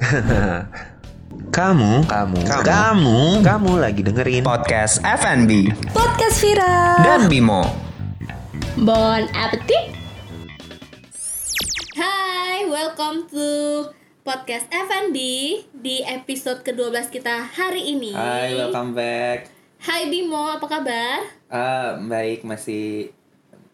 Kamu, 1.50 2.08
kamu, 2.08 2.40
Kamu. 2.48 2.64
kamu, 2.64 3.20
kamu 3.44 3.70
lagi 3.76 4.00
dengerin 4.00 4.40
Podcast 4.40 5.04
FNB 5.04 5.68
Podcast 5.92 6.40
Vira 6.40 7.04
dan 7.04 7.28
Bimo. 7.28 7.68
Bon 8.80 9.20
appetit 9.36 9.92
Hai, 12.00 12.64
welcome 12.64 13.28
to 13.28 13.48
podcast 14.24 14.72
FNB 14.72 15.16
di 15.68 16.00
episode 16.08 16.64
ke-12 16.64 17.12
kita 17.12 17.44
hari 17.52 17.92
ini. 17.92 18.16
Hai, 18.16 18.56
welcome 18.56 18.96
back. 18.96 19.52
Hai 19.84 20.08
Bimo, 20.08 20.48
apa 20.48 20.64
kabar? 20.64 21.28
Ah, 21.52 22.00
baik 22.00 22.48
masih 22.48 23.12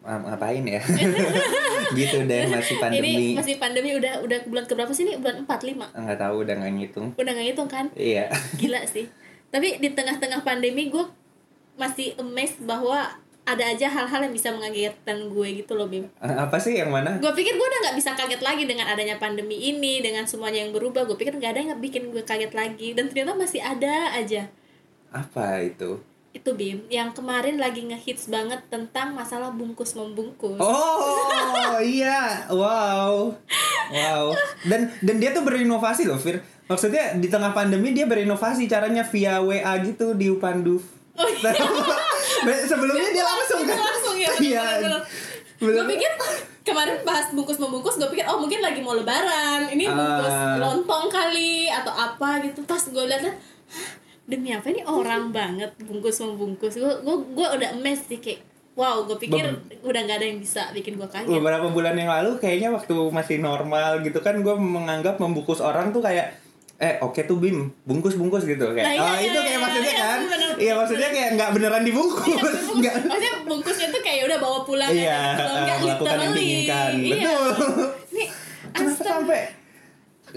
ngapain 0.07 0.63
ya? 0.63 0.79
gitu 1.99 2.23
deh 2.23 2.47
masih 2.47 2.75
Ini 2.75 2.81
pandemi. 2.81 3.15
masih 3.35 3.55
pandemi 3.59 3.89
udah 3.95 4.23
udah 4.23 4.39
bulan 4.47 4.65
keberapa 4.65 4.91
sih 4.95 5.03
ini? 5.03 5.19
Bulan 5.19 5.43
4 5.43 5.51
5. 5.75 5.99
Nggak 5.99 6.19
tahu 6.19 6.35
udah 6.47 6.55
nggak 6.55 6.73
ngitung. 6.79 7.07
Udah 7.19 7.31
gak 7.35 7.45
ngitung 7.45 7.69
kan? 7.69 7.85
Iya. 7.93 8.31
Gila 8.55 8.81
sih. 8.93 9.07
Tapi 9.51 9.79
di 9.79 9.91
tengah-tengah 9.91 10.43
pandemi 10.43 10.87
gue 10.87 11.03
masih 11.75 12.15
amazed 12.19 12.63
bahwa 12.63 13.15
ada 13.47 13.63
aja 13.63 13.87
hal-hal 13.87 14.27
yang 14.27 14.35
bisa 14.35 14.51
mengagetkan 14.51 15.31
gue 15.31 15.47
gitu 15.63 15.79
loh 15.79 15.87
Bim. 15.87 16.11
Ah, 16.19 16.43
Apa 16.43 16.59
sih 16.59 16.75
yang 16.75 16.91
mana? 16.91 17.15
Gue 17.23 17.31
pikir 17.31 17.55
gue 17.55 17.63
udah 17.63 17.79
nggak 17.87 17.95
bisa 17.95 18.11
kaget 18.11 18.43
lagi 18.43 18.67
dengan 18.67 18.91
adanya 18.91 19.15
pandemi 19.15 19.55
ini, 19.55 20.03
dengan 20.03 20.27
semuanya 20.27 20.67
yang 20.67 20.75
berubah. 20.75 21.07
Gue 21.07 21.15
pikir 21.15 21.39
nggak 21.39 21.51
ada 21.55 21.61
yang 21.63 21.79
bikin 21.79 22.11
gue 22.11 22.27
kaget 22.27 22.51
lagi, 22.51 22.91
dan 22.91 23.07
ternyata 23.07 23.39
masih 23.39 23.63
ada 23.63 24.11
aja. 24.11 24.51
Apa 25.15 25.63
itu? 25.63 26.03
Itu 26.37 26.49
Bim 26.51 26.85
yang 26.87 27.09
kemarin 27.11 27.57
lagi 27.57 27.81
ngehits 27.81 28.27
banget 28.27 28.61
tentang 28.67 29.11
masalah 29.11 29.49
bungkus 29.49 29.91
membungkus 29.91 30.57
Oh 30.57 31.75
iya, 31.83 32.45
wow, 32.47 33.33
wow. 33.89 34.23
Dan 34.63 34.93
dan 34.99 35.15
dia 35.17 35.31
tuh 35.31 35.41
berinovasi 35.41 36.05
loh, 36.05 36.15
Fir. 36.15 36.39
Maksudnya 36.65 37.15
di 37.15 37.25
tengah 37.25 37.51
pandemi 37.51 37.89
dia 37.89 38.03
berinovasi 38.03 38.65
caranya 38.65 39.01
via 39.03 39.39
WA 39.39 39.73
gitu 39.81 40.13
di 40.13 40.29
Upandu. 40.29 40.77
oh 41.15 41.25
iya 41.25 41.49
Sebelumnya 42.69 43.09
dia 43.09 43.25
langsung 43.25 43.61
kan? 43.63 43.73
langsung 43.75 44.15
ya 44.15 44.29
Iya. 44.37 44.65
gue 45.57 45.85
pikir 45.89 46.11
kemarin 46.61 47.01
bahas 47.01 47.33
bungkus 47.33 47.57
membungkus 47.57 47.97
gue 47.97 48.05
pikir 48.07 48.21
oh 48.23 48.37
mungkin 48.37 48.61
lagi 48.61 48.77
mau 48.77 48.93
lebaran 48.93 49.65
ini 49.67 49.89
bungkus 49.89 50.29
Ah. 50.29 50.53
lontong 50.55 51.09
kali 51.09 51.65
atau 51.65 51.89
apa 51.89 52.45
gitu 52.45 52.61
pas 52.61 52.77
gue 52.77 53.03
lihat 53.03 53.25
"Hah, 53.25 53.33
demi 54.27 54.51
apa 54.51 54.67
ini 54.69 54.83
orang 54.83 55.31
banget? 55.37 55.71
Bungkus 55.81 56.19
membungkus 56.21 56.75
gue 56.75 56.93
gue 57.01 57.15
gue 57.33 57.47
udah 57.47 57.69
amazed 57.79 58.11
sih 58.11 58.19
kayak 58.19 58.43
wow 58.77 59.01
gue 59.09 59.17
pikir 59.17 59.41
udah 59.81 60.01
nggak 60.05 60.17
ada 60.21 60.27
yang 60.29 60.37
bisa 60.37 60.69
bikin 60.69 61.01
gue 61.01 61.09
kaget 61.09 61.33
beberapa 61.33 61.73
bulan 61.73 61.97
yang 61.97 62.13
lalu 62.13 62.37
kayaknya 62.37 62.69
waktu 62.69 62.93
masih 63.09 63.41
normal 63.41 64.05
gitu 64.05 64.21
kan 64.21 64.37
gue 64.37 64.53
menganggap 64.53 65.17
membungkus 65.17 65.65
orang 65.65 65.89
tuh 65.89 66.05
kayak 66.05 66.37
eh 66.77 67.01
oke 67.01 67.25
tuh 67.25 67.41
bim. 67.41 67.73
Bungkus 67.89 68.13
bungkus 68.13 68.45
gitu. 68.45 68.69
Kayak 68.69 68.85
Nah, 68.85 68.93
iya, 68.93 69.01
oh 69.01 69.15
iya, 69.17 69.25
itu 69.25 69.39
kayak 69.41 69.49
iya, 69.49 69.57
maksudnya 69.57 69.93
iya, 69.93 70.05
kan? 70.05 70.19
bener. 70.29 70.49
iya 70.61 70.73
maksudnya 70.77 71.09
kayak 71.09 71.29
nggak 71.33 71.49
beneran 71.57 71.83
dibungkus. 71.89 72.57
Nggak. 72.77 72.95
Maksudnya 73.01 73.33
bungkusnya 73.49 73.87
tuh 73.89 74.01
kayak 74.05 74.21
udah 74.29 74.37
bawa 74.37 74.59
pulang 74.61 74.89
Iya, 74.93 75.09
ya, 75.09 75.21
kalau 75.41 75.59
nggak 75.65 75.77
eh, 75.77 75.81
melakukan 75.81 76.17
yang 76.21 76.33
diinginkan. 76.37 76.91
Iya. 76.93 77.15
Betul. 77.17 77.49
ini 78.13 78.25
kenapa 78.77 78.93
astaga 78.93 79.56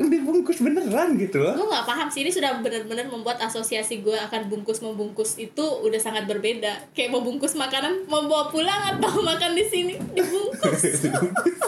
sampai 0.01 0.17
dibungkus 0.17 0.59
beneran 0.59 1.13
gitu. 1.15 1.45
Loh 1.45 1.53
gue 1.55 1.69
nggak 1.69 1.85
paham 1.85 2.09
sih 2.09 2.25
ini 2.25 2.33
sudah 2.33 2.57
benar-benar 2.59 3.05
membuat 3.07 3.37
asosiasi 3.39 4.01
gue 4.01 4.17
akan 4.17 4.49
bungkus 4.49 4.81
membungkus 4.81 5.37
itu 5.37 5.61
udah 5.61 6.01
sangat 6.01 6.25
berbeda. 6.25 6.89
Kayak 6.91 7.13
mau 7.13 7.21
bungkus 7.21 7.53
makanan 7.53 8.09
mau 8.09 8.25
bawa 8.25 8.49
pulang 8.49 8.97
atau 8.97 9.21
makan 9.29 9.53
di 9.53 9.65
sini 9.65 9.95
dibungkus. 10.11 11.05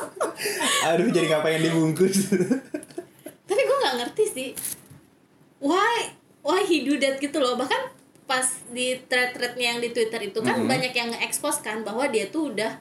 Aduh 0.89 1.13
jadi 1.13 1.29
ngapain 1.29 1.61
dibungkus? 1.61 2.33
Tapi 3.45 3.61
gue 3.61 3.77
nggak 3.79 3.97
ngerti 4.01 4.25
sih 4.27 4.49
why 5.61 6.09
why 6.41 6.65
he 6.65 6.83
do 6.83 6.97
that 6.97 7.21
gitu 7.21 7.37
loh. 7.37 7.55
Bahkan 7.55 8.01
pas 8.25 8.49
di 8.73 8.97
thread-threadnya 9.05 9.77
yang 9.77 9.79
di 9.79 9.93
twitter 9.93 10.25
itu 10.25 10.41
kan 10.41 10.57
Mhm. 10.57 10.67
banyak 10.67 10.93
yang 10.97 11.13
nge-expose 11.13 11.61
kan 11.61 11.85
bahwa 11.85 12.09
dia 12.09 12.33
tuh 12.33 12.49
udah 12.49 12.81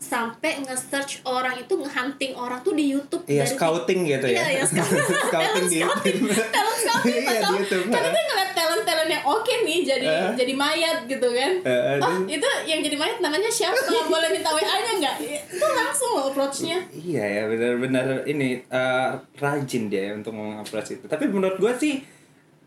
sampai 0.00 0.64
nge-search 0.64 1.20
orang 1.22 1.60
itu 1.60 1.76
nge-hunting 1.76 2.32
orang 2.32 2.58
tuh 2.60 2.72
di 2.72 2.88
YouTube 2.88 3.20
Iya 3.24 3.44
dari 3.44 3.52
scouting 3.52 4.00
gitu 4.02 4.26
ya. 4.26 4.40
Iya, 4.40 4.44
iya, 4.50 4.64
scouting. 4.72 5.04
scouting 5.28 5.66
di 5.68 5.78
Talent 5.78 6.00
YouTube. 6.00 6.18
talent 6.50 6.78
scouting 6.80 7.12
Iya 7.14 7.30
di. 7.30 7.52
YouTube. 7.52 7.84
Karena 7.86 8.08
dia 8.08 8.22
ngeliat 8.24 8.50
talent-talent 8.50 9.10
yang 9.10 9.24
oke 9.28 9.52
nih 9.60 9.78
jadi 9.84 10.06
Eh. 10.08 10.32
jadi 10.34 10.52
mayat 10.56 10.98
gitu 11.04 11.28
kan. 11.30 11.52
Eh, 11.62 12.00
oh, 12.00 12.14
itu 12.26 12.48
yang 12.64 12.80
jadi 12.80 12.96
mayat 12.96 13.18
namanya 13.20 13.50
siapa? 13.52 13.76
Boleh 14.08 14.28
minta 14.32 14.50
WA-nya 14.50 14.92
nggak? 14.98 15.16
Itu 15.52 15.66
langsung 15.68 16.10
loh 16.16 16.24
approach-nya. 16.32 16.78
Iya 16.90 17.24
ya 17.26 17.42
benar-benar 17.46 18.06
ini 18.24 18.64
eh, 18.64 19.08
rajin 19.36 19.86
dia 19.86 20.10
ya 20.10 20.12
untuk 20.16 20.32
mengupload 20.32 20.86
itu. 20.88 21.04
Tapi 21.04 21.28
menurut 21.28 21.60
gue 21.60 21.72
sih 21.76 21.94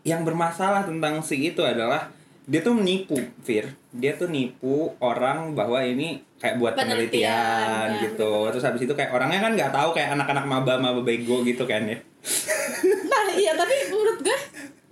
yang 0.02 0.22
bermasalah 0.22 0.86
tentang 0.86 1.18
si 1.18 1.50
itu 1.50 1.60
adalah 1.60 2.14
dia 2.44 2.60
tuh 2.60 2.76
menipu, 2.76 3.16
Fir. 3.40 3.72
Dia 3.88 4.20
tuh 4.20 4.28
nipu 4.28 4.92
orang 5.00 5.56
bahwa 5.56 5.80
ini 5.80 6.20
kayak 6.36 6.60
buat 6.60 6.76
Penelitian, 6.76 7.08
penelitian, 7.08 7.88
ya, 7.88 8.02
gitu. 8.04 8.32
Terus 8.52 8.64
habis 8.68 8.82
itu 8.84 8.92
kayak 8.92 9.16
orangnya 9.16 9.40
kan 9.40 9.52
nggak 9.56 9.72
tahu 9.72 9.96
kayak 9.96 10.12
anak-anak 10.12 10.44
maba-maba 10.44 11.00
bego 11.00 11.40
gitu 11.40 11.64
kan 11.64 11.88
ya. 11.88 11.96
Nah, 12.84 13.32
iya 13.32 13.56
tapi 13.56 13.88
menurut 13.88 14.20
gue 14.20 14.38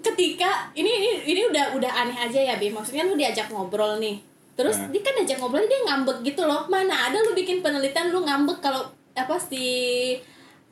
ketika 0.00 0.72
ini 0.72 0.88
ini 0.88 1.10
ini 1.28 1.40
udah 1.52 1.76
udah 1.76 1.92
aneh 1.92 2.16
aja 2.16 2.40
ya, 2.40 2.54
Bi. 2.56 2.72
Maksudnya 2.72 3.04
lu 3.04 3.20
diajak 3.20 3.52
ngobrol 3.52 4.00
nih. 4.00 4.16
Terus 4.56 4.80
Hmm. 4.80 4.88
dia 4.88 5.00
kan 5.04 5.12
diajak 5.20 5.36
ngobrol 5.40 5.68
dia 5.68 5.80
ngambek 5.84 6.24
gitu 6.24 6.48
loh. 6.48 6.64
Mana 6.72 7.12
ada 7.12 7.20
lu 7.20 7.36
bikin 7.36 7.60
penelitian 7.60 8.08
lu 8.08 8.24
ngambek 8.24 8.64
kalau 8.64 8.88
apa 9.12 9.36
si 9.36 9.64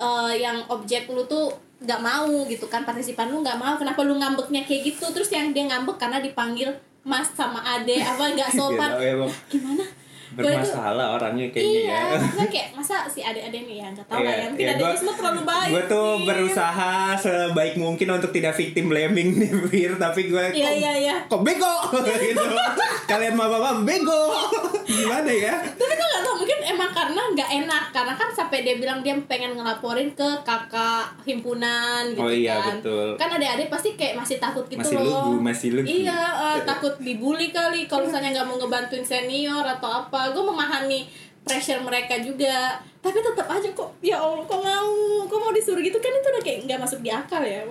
eh, 0.01 0.33
yang 0.41 0.65
objek 0.73 1.13
lu 1.13 1.21
tuh 1.29 1.53
nggak 1.81 1.97
mau 1.99 2.29
gitu 2.45 2.67
kan 2.67 2.83
partisipan 2.83 3.27
lu 3.27 3.41
nggak 3.41 3.57
mau 3.57 3.75
kenapa 3.75 4.01
lu 4.01 4.15
ngambeknya 4.15 4.63
kayak 4.63 4.83
gitu? 4.87 5.05
Terus 5.09 5.29
yang 5.29 5.51
dia 5.51 5.65
ngambek 5.67 5.97
karena 5.97 6.19
dipanggil 6.19 6.69
mas 7.03 7.29
sama 7.31 7.59
ade 7.61 7.97
apa 7.99 8.21
nggak 8.31 8.51
sopan. 8.59 8.91
Gitu, 8.93 9.17
emang 9.17 9.33
gimana? 9.47 9.85
Bermasalah 10.31 11.07
orangnya 11.13 11.51
kayaknya 11.51 11.75
iya 11.83 12.01
ya. 12.15 12.45
kayak 12.55 12.69
masa 12.71 13.03
si 13.05 13.19
ade-ade 13.19 13.67
nih 13.67 13.83
ya? 13.83 13.87
Nggak 13.91 14.07
tahu 14.07 14.15
lah 14.17 14.31
Iya, 14.31 14.39
yang 14.39 14.53
iya, 14.53 14.59
tidak 14.63 14.75
gua- 14.79 14.95
ada 14.95 15.13
terlalu 15.13 15.43
baik 15.43 15.71
Gue 15.71 15.83
tuh 15.85 16.07
sih. 16.07 16.23
berusaha 16.23 16.93
sebaik 17.19 17.75
mungkin 17.77 18.09
untuk 18.13 18.31
tidak 18.31 18.55
victim 18.55 18.85
blaming 18.87 19.29
nih 19.35 19.51
Fir 19.67 19.93
Tapi 19.99 20.21
gue 20.25 20.45
Iya, 20.53 20.71
kok, 20.71 20.75
iya, 20.79 20.93
iya. 20.95 21.17
kok 21.27 21.43
bego? 21.43 21.75
Gitu. 22.23 22.47
Kalian 23.07 23.35
mah 23.35 23.49
bapak 23.49 23.83
bego. 23.83 24.23
Gimana 24.87 25.31
ya 25.31 25.55
gue 25.67 25.89
nggak 25.91 26.23
tahu 26.23 26.35
mungkin 26.37 26.59
emang 26.69 26.91
karena 27.11 27.27
nggak 27.29 27.51
enak 27.61 27.85
karena 27.91 28.15
kan 28.15 28.29
sampai 28.31 28.63
dia 28.63 28.79
bilang 28.79 29.03
dia 29.03 29.19
pengen 29.21 29.59
ngelaporin 29.59 30.15
ke 30.15 30.29
kakak 30.41 31.11
himpunan 31.27 32.07
gitu 32.09 32.23
Oh 32.23 32.31
iya, 32.31 32.55
kan. 32.55 32.79
betul. 32.79 33.19
kan 33.19 33.29
adik-adik 33.35 33.67
pasti 33.67 33.99
kayak 33.99 34.15
masih 34.15 34.39
takut 34.39 34.63
gitu 34.65 34.79
Masih 34.79 34.95
loh. 34.95 35.11
lugu, 35.27 35.33
masih 35.43 35.69
lugu. 35.75 35.87
iya 35.91 36.21
eh, 36.55 36.59
takut 36.63 36.95
dibully 37.03 37.51
kali. 37.51 37.91
Kalau 37.91 38.07
misalnya 38.07 38.31
nggak 38.33 38.47
mau 38.47 38.57
ngebantuin 38.57 39.03
senior 39.03 39.67
atau 39.67 40.07
apa 40.07 40.31
gue 40.31 40.39
memahami 40.41 41.11
pressure 41.43 41.83
mereka 41.83 42.15
juga. 42.23 42.79
Tapi 43.03 43.19
tetap 43.19 43.51
aja 43.51 43.67
kok 43.67 43.91
ya 43.99 44.15
allah 44.15 44.47
kok 44.47 44.61
mau 44.61 44.95
kok 45.27 45.39
mau 45.41 45.51
disuruh 45.51 45.83
gitu? 45.83 45.99
Kan 45.99 46.15
itu 46.15 46.29
udah 46.31 46.43
kayak 46.47 46.59
nggak 46.65 46.79
masuk 46.79 47.03
di 47.03 47.11
akal 47.11 47.43
ya 47.43 47.67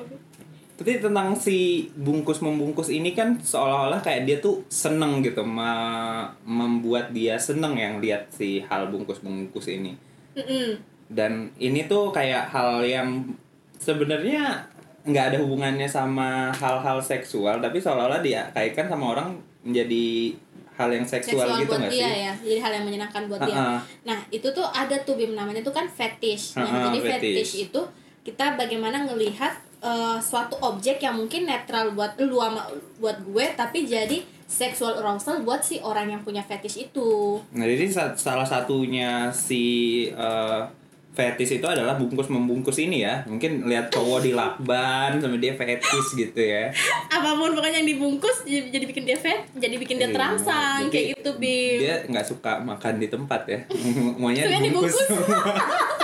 Tapi 0.79 0.95
tentang 0.97 1.35
si 1.35 1.57
bungkus 1.93 2.39
membungkus 2.39 2.87
ini 2.87 3.11
kan 3.11 3.35
seolah-olah 3.35 3.99
kayak 3.99 4.23
dia 4.23 4.37
tuh 4.39 4.63
seneng 4.65 5.19
gitu 5.19 5.43
ma- 5.43 6.31
Membuat 6.41 7.11
dia 7.11 7.35
seneng 7.35 7.75
yang 7.75 7.99
lihat 7.99 8.31
si 8.31 8.63
hal 8.63 8.87
bungkus-bungkus 8.87 9.67
ini 9.69 9.91
Mm-mm. 10.33 10.79
Dan 11.05 11.51
ini 11.57 11.83
tuh 11.83 12.09
kayak 12.09 12.47
hal 12.47 12.79
yang 12.79 13.27
sebenarnya 13.75 14.63
nggak 15.01 15.25
ada 15.25 15.37
hubungannya 15.37 15.83
sama 15.85 16.47
hal-hal 16.49 16.99
seksual 16.99 17.59
Tapi 17.59 17.75
seolah-olah 17.75 18.19
dia 18.19 18.47
kaitkan 18.49 18.87
sama 18.87 19.11
orang 19.13 19.35
menjadi 19.59 20.31
hal 20.73 20.89
yang 20.89 21.03
seksual, 21.03 21.43
seksual 21.43 21.59
gitu 21.59 21.69
buat 21.69 21.79
nggak 21.81 21.91
dia 21.91 22.07
sih? 22.07 22.19
ya 22.21 22.33
jadi 22.39 22.59
hal 22.61 22.71
yang 22.71 22.85
menyenangkan 22.87 23.23
buat 23.27 23.41
dia 23.43 23.51
Ha-ha. 23.53 23.77
nah 24.05 24.19
itu 24.29 24.47
tuh 24.47 24.63
ada 24.63 24.95
tuh 24.97 25.13
bim 25.13 25.35
namanya 25.35 25.59
tuh 25.59 25.75
kan 25.75 25.83
fetish 25.83 26.55
nah 26.55 26.63
Ha-ha, 26.63 26.87
jadi 26.87 26.99
fetish. 27.03 27.19
fetish 27.19 27.53
itu 27.65 27.81
kita 28.23 28.55
bagaimana 28.55 29.03
ngelihat 29.03 29.59
eh, 29.81 30.17
suatu 30.19 30.55
objek 30.61 30.99
yang 30.99 31.15
mungkin 31.15 31.43
netral 31.43 31.91
buat 31.91 32.15
lu 32.17 32.37
sama 32.37 32.67
buat 32.97 33.17
gue 33.21 33.45
tapi 33.53 33.83
jadi 33.83 34.19
sexual 34.45 34.97
arousal 34.97 35.39
buat 35.39 35.61
si 35.61 35.77
orang 35.79 36.09
yang 36.09 36.21
punya 36.21 36.41
fetish 36.41 36.81
itu 36.81 37.37
Nah, 37.51 37.63
jadi 37.63 37.85
sa- 37.85 38.13
salah 38.13 38.43
satunya 38.43 39.29
si 39.29 39.63
eh, 40.05 40.61
fetish 41.09 41.51
itu 41.53 41.67
adalah 41.67 41.93
bungkus 41.93 42.27
membungkus 42.27 42.79
ini 42.79 43.03
ya. 43.03 43.21
Mungkin 43.25 43.67
lihat 43.67 43.89
cowok 43.89 44.19
di 44.21 44.31
lakban 44.31 45.19
sama 45.19 45.35
dia 45.35 45.51
fetish 45.53 46.15
gitu 46.15 46.39
ya. 46.39 46.71
apa 47.11 47.35
pun 47.35 47.51
pokoknya 47.51 47.77
yang 47.77 47.89
dibungkus 47.89 48.41
jadi, 48.41 48.71
jadi 48.71 48.85
bikin 48.85 49.03
dia 49.03 49.17
fet 49.17 49.41
jadi 49.53 49.75
bikin 49.75 49.95
dia 49.95 50.07
Iya, 50.07 50.15
terangsang 50.15 50.79
jadi 50.81 50.89
kayak 50.89 51.05
gitu 51.13 51.29
bim 51.35 51.77
Dia 51.77 51.95
nggak 52.07 52.25
suka 52.25 52.51
makan 52.61 52.93
di 52.97 53.07
tempat 53.07 53.41
ya. 53.45 53.59
Maunya 54.21 54.47
dibungkus. 54.47 54.95
dibungkus. 54.95 55.07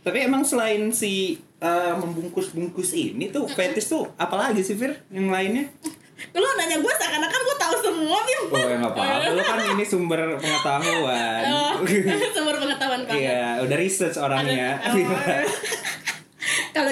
Tapi 0.00 0.18
emang 0.24 0.42
selain 0.42 0.88
si 0.90 1.36
eh, 1.60 1.94
membungkus-bungkus 1.96 2.96
ini 2.96 3.28
tuh 3.28 3.44
fetish 3.48 3.92
tuh 3.92 4.08
apalagi 4.16 4.64
sih 4.64 4.76
Fir 4.76 4.96
yang 5.12 5.28
lainnya? 5.28 5.68
lu 6.36 6.44
nanya 6.52 6.76
gue 6.76 6.94
seakan-akan 7.00 7.40
gue 7.48 7.56
tahu 7.56 7.74
semua 7.80 8.18
bim 8.28 8.42
Oh 8.52 8.60
ya 8.60 8.76
nggak 8.76 8.92
apa-apa. 8.92 9.32
Lu 9.32 9.40
kan 9.40 9.56
ini 9.72 9.84
sumber 9.88 10.20
pengetahuan. 10.36 11.42
Oh, 11.50 11.80
sumber 12.36 12.60
pengetahuan 12.60 13.08
banget 13.08 13.24
Iya, 13.24 13.64
udah 13.64 13.76
research 13.80 14.20
orangnya. 14.20 14.76
Oh. 14.84 15.00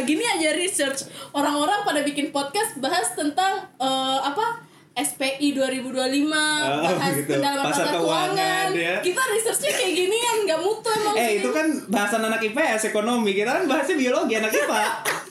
gini 0.08 0.24
aja 0.24 0.56
research 0.56 1.04
orang-orang 1.36 1.84
pada 1.84 2.00
bikin 2.00 2.32
podcast 2.32 2.80
bahas 2.80 3.12
tentang 3.12 3.68
eh, 3.76 4.18
apa 4.24 4.64
SPI 4.98 5.54
2025 5.54 5.94
bahas 6.26 7.14
gitu. 7.14 7.30
pendalaman 7.30 7.64
Pasar 7.64 7.86
pasar 7.86 7.94
keuangan, 7.94 8.28
keuangan 8.34 8.68
ya. 8.74 8.94
kita 8.98 9.22
researchnya 9.24 9.72
kayak 9.72 9.92
ginian 9.94 10.36
nggak 10.42 10.58
mutu 10.58 10.88
emang 10.90 11.14
Eh 11.14 11.30
itu 11.38 11.48
kan 11.48 11.66
bahasan 11.86 12.22
anak 12.24 12.42
IPS 12.42 12.82
ekonomi 12.88 13.30
kita 13.32 13.50
kan 13.52 13.64
bahasnya 13.64 13.94
biologi 13.94 14.34
anak 14.34 14.50
IPA. 14.50 14.82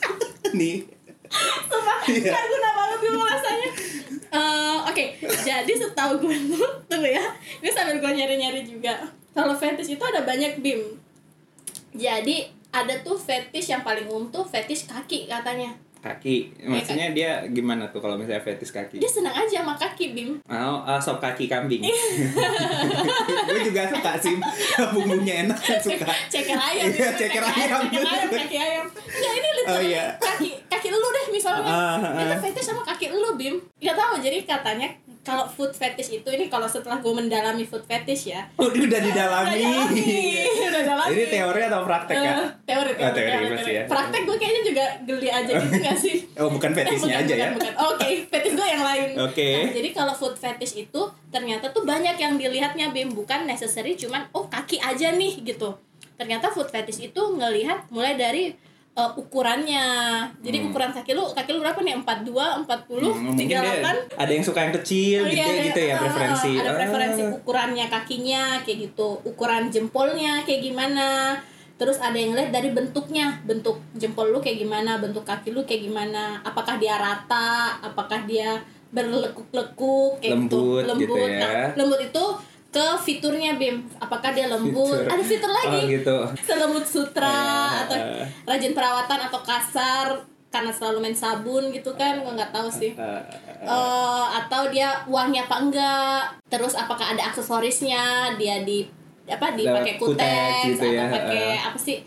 Nih. 0.60 0.78
Sumpah, 1.62 1.98
Iya. 2.08 2.32
gak 2.32 2.46
guna 2.46 2.70
banget 2.74 2.98
gue 3.02 3.12
rasanya 3.20 3.70
Eh, 4.30 4.78
Oke, 4.86 5.06
jadi 5.42 5.68
setahu 5.74 6.20
gue 6.20 6.36
tuh 6.52 6.68
Tunggu 6.86 7.04
ya 7.06 7.24
Ini 7.60 7.68
sambil 7.68 7.96
gue 7.98 8.12
nyari-nyari 8.14 8.64
juga 8.64 8.96
Kalau 9.30 9.52
fetish 9.52 9.88
itu 9.90 10.04
ada 10.04 10.24
banyak 10.24 10.60
bim 10.60 10.80
Jadi 11.92 12.48
ada 12.70 12.96
tuh 13.02 13.16
fetish 13.16 13.68
yang 13.68 13.82
paling 13.82 14.04
umum 14.06 14.28
tuh 14.28 14.44
fetish 14.44 14.84
kaki 14.86 15.28
katanya 15.28 15.76
Kaki. 16.08 16.38
Maksudnya 16.64 17.12
dia 17.12 17.32
gimana 17.52 17.84
tuh 17.92 18.00
kalau 18.00 18.16
misalnya 18.16 18.40
fetis 18.40 18.72
kaki? 18.72 18.98
Dia 18.98 19.12
senang 19.12 19.36
aja 19.36 19.60
sama 19.60 19.76
kaki 19.76 20.16
bim 20.16 20.40
Mau 20.48 20.80
ah, 20.82 20.96
sop 20.96 21.20
kaki 21.20 21.52
kambing. 21.52 21.84
Iya. 21.84 21.96
gue 23.52 23.60
juga 23.68 23.82
suka 23.92 24.12
sih 24.16 24.36
punggungnya 24.96 25.44
enak 25.44 25.58
kan 25.60 25.80
suka. 25.84 26.08
Ceker 26.32 26.56
ayam 26.56 26.88
Iya, 26.88 27.10
ceker 27.20 27.44
ayam. 27.44 27.82
Ceker 27.92 28.04
ayam, 28.08 28.30
kaki 28.32 28.58
ayam 28.58 28.86
Enggak 28.88 29.34
ini 29.36 29.50
Oh, 29.68 29.82
iya. 29.84 30.06
Deh 31.50 31.62
misalnya 31.62 31.98
Ah, 31.98 32.14
ah, 32.14 32.22
Itu 32.22 32.34
ah. 32.34 32.42
fetish 32.42 32.68
sama 32.68 32.82
kaki 32.84 33.06
lu 33.10 33.32
bim 33.34 33.56
Gak 33.78 33.96
tahu 33.96 34.14
jadi 34.20 34.38
katanya 34.44 34.88
kalau 35.22 35.44
food 35.44 35.76
fetish 35.76 36.10
itu 36.14 36.30
ini 36.32 36.48
kalau 36.48 36.64
setelah 36.66 36.98
gue 36.98 37.12
mendalami 37.12 37.62
food 37.62 37.84
fetish 37.84 38.32
ya 38.32 38.48
Oh, 38.56 38.72
dia 38.72 38.88
udah 38.88 39.02
didalami. 39.04 39.60
Udah 39.60 40.84
dalami, 40.88 41.12
udah. 41.12 41.20
Ini 41.20 41.26
teori 41.28 41.62
atau 41.68 41.82
praktek 41.84 42.16
ya? 42.16 42.36
Teori, 42.64 42.92
Oh, 42.96 43.12
teori, 43.12 43.28
teori, 43.28 43.46
pasti 43.52 43.72
ya. 43.76 43.84
Praktek 43.86 44.22
gue 44.24 44.38
kayaknya 44.40 44.62
juga 44.64 44.86
geli 45.04 45.28
aja 45.28 45.52
gitu 45.52 45.76
gak 45.84 45.98
sih? 46.00 46.16
Oh, 46.40 46.48
bukan 46.48 46.72
bukan, 46.72 46.86
aja 46.88 46.96
bukan, 46.96 47.28
ya. 47.28 47.48
bukan. 47.52 47.74
Oke, 47.92 48.08
fetish 48.32 48.56
gue 48.56 48.68
yang 48.72 48.84
lain. 48.88 49.10
Oke. 49.20 49.48
Nah, 49.52 49.72
jadi 49.76 49.90
kalau 49.92 50.14
food 50.16 50.36
fetish 50.40 50.74
itu 50.80 51.02
ternyata 51.28 51.76
tuh 51.76 51.84
banyak 51.84 52.16
yang 52.16 52.40
dilihatnya 52.40 52.96
Bim, 52.96 53.12
bukan 53.12 53.44
necessary 53.44 54.00
cuman 54.00 54.32
oh 54.32 54.48
kaki 54.48 54.80
aja 54.80 55.12
nih 55.12 55.44
gitu. 55.44 55.76
Ternyata 56.16 56.50
food 56.50 56.72
fetish 56.72 57.04
itu 57.04 57.22
ngelihat 57.36 57.92
mulai 57.92 58.16
dari 58.16 58.56
eh, 58.98 59.12
ukurannya. 59.16 59.86
Jadi 60.42 60.58
ukuran 60.64 60.90
kaki 60.90 61.14
lu, 61.14 61.30
kaki 61.30 61.50
lu 61.52 61.62
berapa 61.62 61.78
nih? 61.80 61.94
42, 61.96 62.66
40, 62.66 62.98
Hmm, 63.08 63.30
mungkin 63.30 63.46
dia 63.46 63.62
38. 63.62 64.18
ada 64.18 64.32
yang 64.32 64.42
suka 64.42 64.60
yang 64.60 64.74
kecil 64.74 65.20
Oh, 65.22 65.30
gitu, 65.30 65.38
iya, 65.40 65.64
gitu 65.64 65.80
ya 65.80 65.88
iya. 65.88 65.96
preferensi. 65.96 66.52
ada 66.58 66.72
preferensi 66.74 67.22
Ah. 67.22 67.30
ukurannya 67.32 67.86
kakinya 67.88 68.44
kayak 68.60 68.78
gitu 68.84 69.22
ukuran 69.24 69.70
jempolnya 69.70 70.42
kayak 70.42 70.62
gimana 70.64 71.38
terus 71.76 71.98
ada 72.00 72.16
yang 72.16 72.34
lihat 72.34 72.50
dari 72.50 72.74
bentuknya 72.74 73.38
bentuk 73.44 73.78
jempol 73.94 74.26
lu 74.28 74.42
kayak 74.42 74.58
gimana 74.58 74.98
bentuk 74.98 75.22
kaki 75.22 75.54
lu 75.54 75.62
kayak 75.62 75.86
gimana 75.86 76.42
apakah 76.42 76.74
dia 76.76 76.98
rata 76.98 77.78
apakah 77.80 78.26
dia 78.26 78.58
berlekuk-lekuk 78.90 80.18
kayak 80.18 80.34
Lembut 80.34 80.84
gitu 80.98 81.06
gitu 81.06 81.14
ya. 81.16 81.38
nah, 81.38 81.54
lembut 81.76 82.02
itu 82.02 82.24
ke 82.78 82.86
fiturnya 83.02 83.58
bim 83.58 83.82
apakah 83.98 84.30
dia 84.30 84.46
lembut 84.46 84.94
Fitur. 84.94 85.10
ada 85.10 85.24
fitur 85.26 85.50
lagi 85.50 85.82
Oh, 85.82 85.90
gitu. 85.90 86.18
selembut 86.46 86.86
sutra 86.86 87.34
Eh. 87.34 87.82
atau 87.82 87.98
rajin 88.46 88.72
perawatan 88.72 89.20
atau 89.24 89.42
kasar 89.42 90.06
karena 90.48 90.70
selalu 90.70 90.98
main 91.02 91.18
sabun 91.18 91.70
gitu 91.70 91.90
kan 91.94 92.22
gue 92.22 92.32
nggak 92.32 92.54
tahu 92.54 92.70
sih 92.70 92.94
Eh, 93.58 94.26
atau 94.32 94.70
dia 94.70 94.94
wangi 95.06 95.42
apa 95.42 95.58
enggak 95.58 96.22
terus 96.46 96.78
apakah 96.78 97.12
ada 97.12 97.26
aksesorisnya 97.26 98.38
dia 98.38 98.62
di 98.62 98.86
apa 99.26 99.52
dipakai 99.52 99.98
Kutek 99.98 100.22
kutek 100.22 100.62
gitu 100.72 100.86
atau 100.86 100.94
ya, 100.94 101.06
pakai 101.10 101.42
eh. 101.52 101.60
apa 101.60 101.78
sih 101.78 101.98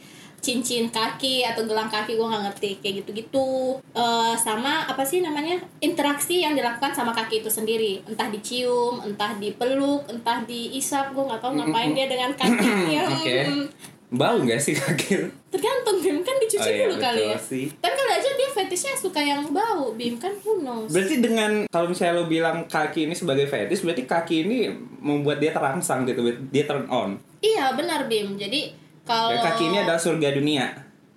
cincin 0.41 0.89
kaki 0.89 1.43
atau 1.43 1.63
gelang 1.63 1.87
kaki 1.87 2.15
gue 2.15 2.25
nggak 2.25 2.45
ngerti 2.47 2.71
kayak 2.81 2.95
gitu-gitu 3.01 3.77
Eh, 3.91 4.35
sama 4.35 4.87
apa 4.87 5.03
sih 5.03 5.19
namanya 5.19 5.55
interaksi 5.79 6.41
yang 6.41 6.55
dilakukan 6.55 6.91
sama 6.91 7.11
kaki 7.11 7.41
itu 7.41 7.51
sendiri 7.51 8.01
entah 8.05 8.27
dicium 8.27 9.03
entah 9.03 9.35
dipeluk 9.35 10.07
entah 10.07 10.41
diisap 10.43 11.11
gue 11.11 11.21
nggak 11.21 11.39
tahu 11.39 11.53
ngapain 11.55 11.91
dia 11.91 12.07
dengan 12.07 12.31
kaki 12.33 12.69
yang 12.89 13.11
Oke. 13.17 13.39
Bau 14.11 14.41
nggak 14.41 14.59
sih 14.59 14.75
kaki? 14.75 15.23
tergantung 15.51 15.99
bim 15.99 16.19
kan 16.21 16.35
dicuci 16.37 16.59
Oh 16.61 16.67
iya, 16.69 16.83
dulu 16.85 16.97
kali 16.99 17.23
ya 17.27 17.39
sih. 17.39 17.67
tapi 17.77 17.95
kali 17.95 18.13
aja 18.13 18.31
dia 18.33 18.49
fetishnya 18.49 18.95
suka 18.95 19.19
yang 19.19 19.43
bau 19.49 19.91
bim 19.93 20.15
kan 20.15 20.31
knows 20.35 20.91
Berarti 20.91 21.19
dengan 21.19 21.67
kalau 21.67 21.87
misalnya 21.87 22.19
lo 22.19 22.27
bilang 22.27 22.67
kaki 22.67 23.05
ini 23.05 23.15
sebagai 23.15 23.47
fetish, 23.47 23.83
berarti 23.83 24.03
kaki 24.05 24.37
ini 24.41 24.59
membuat 24.99 25.39
dia 25.39 25.51
terangsang 25.51 26.03
gitu, 26.05 26.23
dia 26.49 26.65
turn 26.65 26.87
on. 26.89 27.19
Iya 27.39 27.73
benar 27.73 28.05
Bim. 28.05 28.35
Jadi 28.35 28.75
kalau 29.11 29.41
kaki 29.43 29.62
ini 29.67 29.77
adalah 29.83 30.01
surga 30.01 30.29
dunia. 30.33 30.67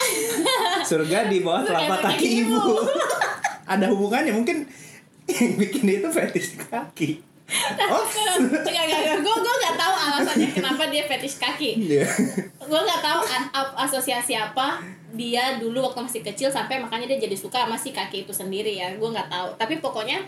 surga 0.90 1.30
di 1.30 1.38
bawah 1.46 1.62
telapak 1.64 2.00
kaki 2.12 2.44
ibu. 2.44 2.58
ibu. 2.58 2.74
Ada 3.64 3.88
hubungannya 3.94 4.34
mungkin 4.36 4.68
yang 5.30 5.56
bikin 5.56 5.82
dia 5.88 5.98
itu 6.04 6.10
fetish 6.12 6.60
kaki. 6.60 7.22
Oh, 7.88 8.04
Enggak, 8.40 8.66
enggak, 8.66 8.86
enggak. 8.88 9.18
Gue 9.22 9.36
gue 9.36 9.56
nggak 9.62 9.76
tahu 9.78 9.94
alasannya 9.94 10.50
kenapa 10.52 10.84
dia 10.90 11.04
fetish 11.06 11.38
kaki. 11.38 11.70
Iya. 11.80 12.08
Gue 12.60 12.80
nggak 12.82 13.02
tahu 13.04 13.22
an- 13.30 13.52
ap- 13.54 13.76
asosiasi 13.78 14.34
apa 14.34 14.82
dia 15.14 15.62
dulu 15.62 15.86
waktu 15.86 16.02
masih 16.02 16.22
kecil 16.26 16.50
sampai 16.50 16.82
makanya 16.82 17.14
dia 17.14 17.30
jadi 17.30 17.38
suka 17.38 17.64
sama 17.64 17.78
si 17.78 17.94
kaki 17.94 18.26
itu 18.26 18.34
sendiri 18.34 18.74
ya. 18.74 18.92
Gue 18.98 19.12
nggak 19.12 19.30
tahu. 19.30 19.48
Tapi 19.56 19.80
pokoknya 19.80 20.20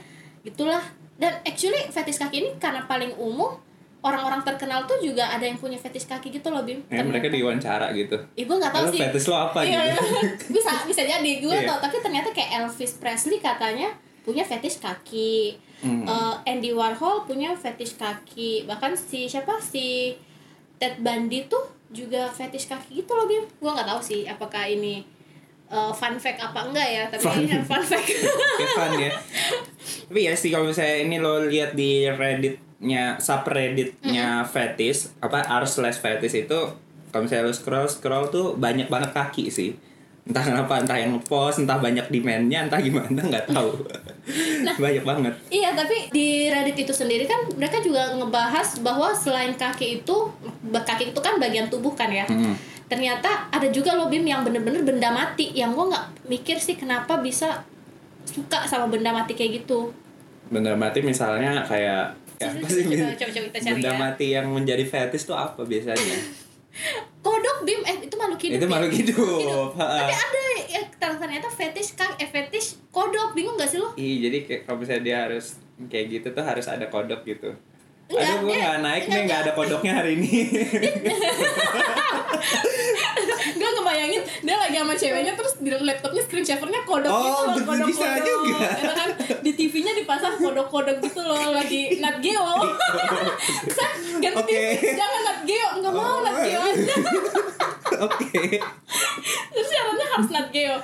itulah. 0.46 0.80
Dan 1.16 1.32
actually 1.48 1.80
fetish 1.90 2.20
kaki 2.20 2.44
ini 2.44 2.50
karena 2.60 2.84
paling 2.84 3.16
umum 3.16 3.56
orang-orang 4.06 4.38
terkenal 4.40 4.86
tuh 4.86 5.02
juga 5.02 5.26
ada 5.26 5.42
yang 5.42 5.58
punya 5.58 5.76
fetish 5.76 6.06
kaki 6.06 6.30
gitu 6.30 6.48
loh 6.48 6.62
Bim. 6.62 6.78
Ya, 6.88 7.02
mereka 7.02 7.26
diwawancara 7.26 7.90
gitu. 7.92 8.14
Ih, 8.34 8.46
gue 8.46 8.56
gak 8.56 8.70
tahu 8.70 8.86
sih. 8.88 9.02
fetish 9.02 9.26
lo 9.26 9.38
apa 9.42 9.66
Iya, 9.66 9.82
gitu? 9.90 10.02
bisa 10.56 10.72
bisa 10.86 11.02
jadi 11.02 11.32
gue 11.42 11.50
Iya. 11.52 11.66
tau 11.66 11.82
tapi 11.82 11.98
ternyata 11.98 12.30
kayak 12.30 12.62
Elvis 12.62 12.96
Presley 12.96 13.42
katanya 13.42 13.90
punya 14.22 14.42
fetish 14.42 14.78
kaki. 14.78 15.58
Hmm. 15.82 16.06
Eh, 16.06 16.36
Andy 16.48 16.70
Warhol 16.70 17.26
punya 17.26 17.54
fetish 17.54 17.94
kaki. 17.96 18.64
Bahkan 18.64 18.94
si 18.94 19.26
siapa 19.26 19.58
si 19.58 20.14
Ted 20.76 20.98
Bundy 20.98 21.46
tuh 21.46 21.62
juga 21.90 22.28
fetish 22.28 22.68
kaki 22.68 23.02
gitu 23.02 23.12
loh 23.12 23.26
Bim. 23.26 23.42
Gue 23.56 23.70
nggak 23.70 23.86
tahu 23.88 24.02
sih 24.04 24.22
apakah 24.24 24.66
ini 24.66 25.02
eh, 25.72 25.92
fun 25.94 26.16
fact 26.20 26.40
apa 26.42 26.60
enggak 26.70 26.88
ya, 26.88 27.04
tapi 27.10 27.24
Fun. 27.24 27.38
ini 27.42 27.58
fun 27.66 27.84
fact. 27.84 28.10
Fun 28.78 28.92
ya. 29.00 29.12
Tapi 30.10 30.20
ya 30.22 30.34
sih 30.38 30.50
kalau 30.54 30.70
misalnya 30.70 30.98
ini 31.06 31.18
lo 31.18 31.46
lihat 31.46 31.74
di 31.74 32.06
Redditnya 32.06 33.18
subredditnya 33.18 34.46
fetish 34.46 35.18
apa 35.22 35.42
r 35.42 35.66
slash 35.66 36.02
fetish 36.02 36.46
itu 36.46 36.60
kalau 37.10 37.26
misalnya 37.26 37.48
lo 37.48 37.54
scroll 37.56 37.88
scroll 37.88 38.26
tuh 38.30 38.60
banyak 38.60 38.92
banget 38.92 39.16
kaki 39.16 39.48
sih. 39.48 39.72
Entah 40.26 40.42
kenapa, 40.42 40.82
entah 40.82 40.98
yang 40.98 41.14
ngepost, 41.14 41.62
entah 41.62 41.78
banyak 41.78 42.10
demandnya, 42.10 42.66
entah 42.66 42.82
gimana 42.82 43.14
nggak 43.14 43.46
tahu. 43.46 43.78
banyak 44.82 45.06
banget. 45.06 45.34
Iya, 45.54 45.78
tapi 45.78 46.10
di 46.10 46.50
Reddit 46.50 46.82
itu 46.82 46.90
sendiri 46.90 47.30
kan 47.30 47.46
mereka 47.54 47.78
juga 47.78 48.10
ngebahas 48.18 48.82
bahwa 48.82 49.14
selain 49.14 49.54
kaki 49.54 50.02
itu, 50.02 50.16
kaki 50.74 51.14
itu 51.14 51.20
kan 51.22 51.38
bagian 51.38 51.70
tubuh 51.70 51.94
kan 51.94 52.10
ya. 52.10 52.26
Hmm. 52.26 52.58
Ternyata 52.86 53.50
ada 53.50 53.68
juga 53.70 53.98
loh 53.98 54.08
Bim 54.08 54.22
yang 54.24 54.46
bener-bener 54.46 54.86
benda 54.86 55.10
mati 55.10 55.50
yang 55.52 55.74
gue 55.74 55.86
nggak 55.90 56.30
mikir 56.30 56.58
sih 56.58 56.78
kenapa 56.78 57.18
bisa 57.18 57.66
suka 58.26 58.66
sama 58.66 58.90
benda 58.90 59.10
mati 59.10 59.34
kayak 59.34 59.64
gitu. 59.64 59.90
Benda 60.50 60.78
mati 60.78 61.02
misalnya 61.02 61.66
kayak 61.66 62.14
ya 62.36 62.52
apa 62.52 62.68
sih 62.68 62.84
Coba- 62.84 63.16
coba- 63.16 63.32
coba 63.32 63.46
kita 63.48 63.58
cari 63.64 63.74
benda 63.80 63.92
ya. 63.92 63.98
mati 63.98 64.26
yang 64.36 64.46
menjadi 64.52 64.84
fetish 64.86 65.26
tuh 65.26 65.34
apa 65.34 65.66
biasanya? 65.66 66.18
Kodok 67.26 67.64
Bim, 67.66 67.82
eh 67.88 67.98
itu 68.06 68.16
makhluk 68.20 68.38
hidup. 68.38 68.58
Itu 68.62 68.68
makhluk 68.70 68.94
hidup. 68.94 69.70
Tapi 69.74 70.14
ada 70.14 70.42
ya 70.70 70.82
ternyata 71.26 71.48
fetish 71.50 71.96
kak, 71.96 72.22
eh 72.22 72.30
fetish 72.30 72.92
kodok 72.92 73.34
bingung 73.34 73.58
gak 73.58 73.70
sih 73.70 73.80
lo? 73.82 73.96
Iya, 73.96 74.30
jadi 74.30 74.38
kayak 74.46 74.62
kalau 74.68 74.78
misalnya 74.78 75.04
dia 75.04 75.18
harus 75.26 75.58
kayak 75.90 76.06
gitu 76.12 76.28
tuh 76.32 76.44
harus 76.46 76.66
ada 76.70 76.86
kodok 76.86 77.26
gitu. 77.26 77.50
Enggak, 78.06 78.22
Aduh, 78.28 78.42
gue 78.44 78.54
nggak 78.56 78.78
naik 78.80 79.04
enggak, 79.04 79.10
nih, 79.12 79.26
nggak 79.26 79.40
ada 79.42 79.52
kodoknya 79.52 79.94
hari 79.96 80.12
ini. 80.16 80.30
gue 83.56 83.70
ngebayangin 83.72 84.22
dia 84.42 84.56
lagi 84.56 84.76
sama 84.76 84.94
ceweknya 84.94 85.34
terus 85.34 85.54
di 85.58 85.70
laptopnya 85.72 86.22
screen 86.22 86.46
savernya 86.46 86.82
kodok 86.84 87.10
Oh, 87.10 87.18
gitu 87.18 87.42
loh 87.42 87.54
betul, 87.56 87.66
kodok 87.66 87.88
bisa 87.88 88.08
juga. 88.20 88.68
ya 88.76 88.94
kan 88.94 89.10
di 89.40 89.52
TV-nya 89.54 89.94
dipasang 89.96 90.36
kodok-kodok 90.38 90.98
gitu 91.02 91.22
loh 91.22 91.50
lagi 91.52 91.98
Nat 91.98 92.20
Geo 92.20 92.46
Saya 93.76 93.90
ganti. 94.20 94.54
TV 94.54 94.84
jangan 94.94 95.22
Nat 95.24 95.40
Geo 95.44 95.70
nggak 95.80 95.94
mau 95.94 96.16
Nat 96.22 96.38
Geo 96.42 96.62
aja 96.62 96.96
Oke. 98.06 98.42
terus 99.50 99.68
syaratnya 99.68 100.08
harus 100.08 100.30
Nat 100.30 100.48
Geo 100.52 100.76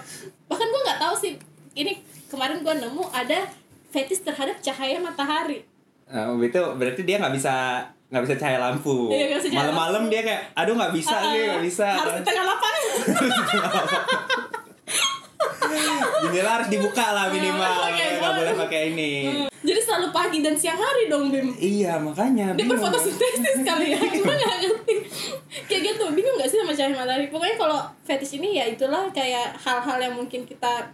bahkan 0.48 0.68
gue 0.68 0.82
nggak 0.82 1.00
tahu 1.00 1.16
sih 1.16 1.34
ini 1.74 2.02
kemarin 2.28 2.62
gue 2.62 2.74
nemu 2.74 3.04
ada 3.12 3.46
fetish 3.90 4.24
terhadap 4.24 4.58
cahaya 4.60 4.98
matahari 4.98 5.68
Nah, 6.12 6.36
itu 6.38 6.60
berarti 6.76 7.02
dia 7.02 7.16
nggak 7.18 7.34
bisa 7.34 7.54
nggak 8.08 8.24
bisa 8.26 8.36
cahaya 8.36 8.60
lampu. 8.62 9.08
Iya, 9.08 9.26
nggak 9.32 9.56
Malam-malam 9.56 10.04
dia 10.06 10.22
kayak, 10.22 10.42
aduh 10.54 10.76
nggak 10.76 10.92
bisa 10.92 11.16
Ah, 11.16 11.32
nih, 11.32 11.44
nggak 11.50 11.64
bisa. 11.64 11.88
harus 11.90 12.14
di 12.14 12.24
tengah 12.26 12.46
lapangan 12.46 12.84
Jendela 16.22 16.52
harus 16.54 16.68
dibuka 16.68 17.06
lah 17.08 17.26
minimal. 17.30 17.76
Oke, 17.82 18.04
nggak 18.12 18.20
boleh. 18.20 18.38
boleh 18.44 18.54
pakai 18.60 18.82
ini. 18.92 19.12
jadi 19.62 19.80
selalu 19.80 20.08
pagi 20.10 20.40
dan 20.40 20.54
siang 20.54 20.76
hari 20.76 21.06
dong 21.06 21.30
Bim 21.30 21.54
Iya, 21.56 21.96
makanya. 21.98 22.52
dia 22.52 22.66
berfotosintesis 22.66 23.62
kali 23.62 23.94
ya 23.94 24.00
gue 24.12 24.26
nggak 24.26 24.58
ngerti 24.60 24.96
kayak 25.64 25.82
gitu 25.86 26.04
bingung 26.12 26.34
gak 26.36 26.50
sih 26.50 26.58
sama 26.58 26.74
cahaya 26.74 26.92
matahari 26.92 27.28
pokoknya 27.28 27.56
kalau 27.56 27.78
fetish 28.02 28.36
ini 28.36 28.58
ya 28.58 28.66
itulah 28.66 29.06
kayak 29.12 29.54
hal-hal 29.56 29.98
yang 30.02 30.16
mungkin 30.16 30.44
kita 30.44 30.90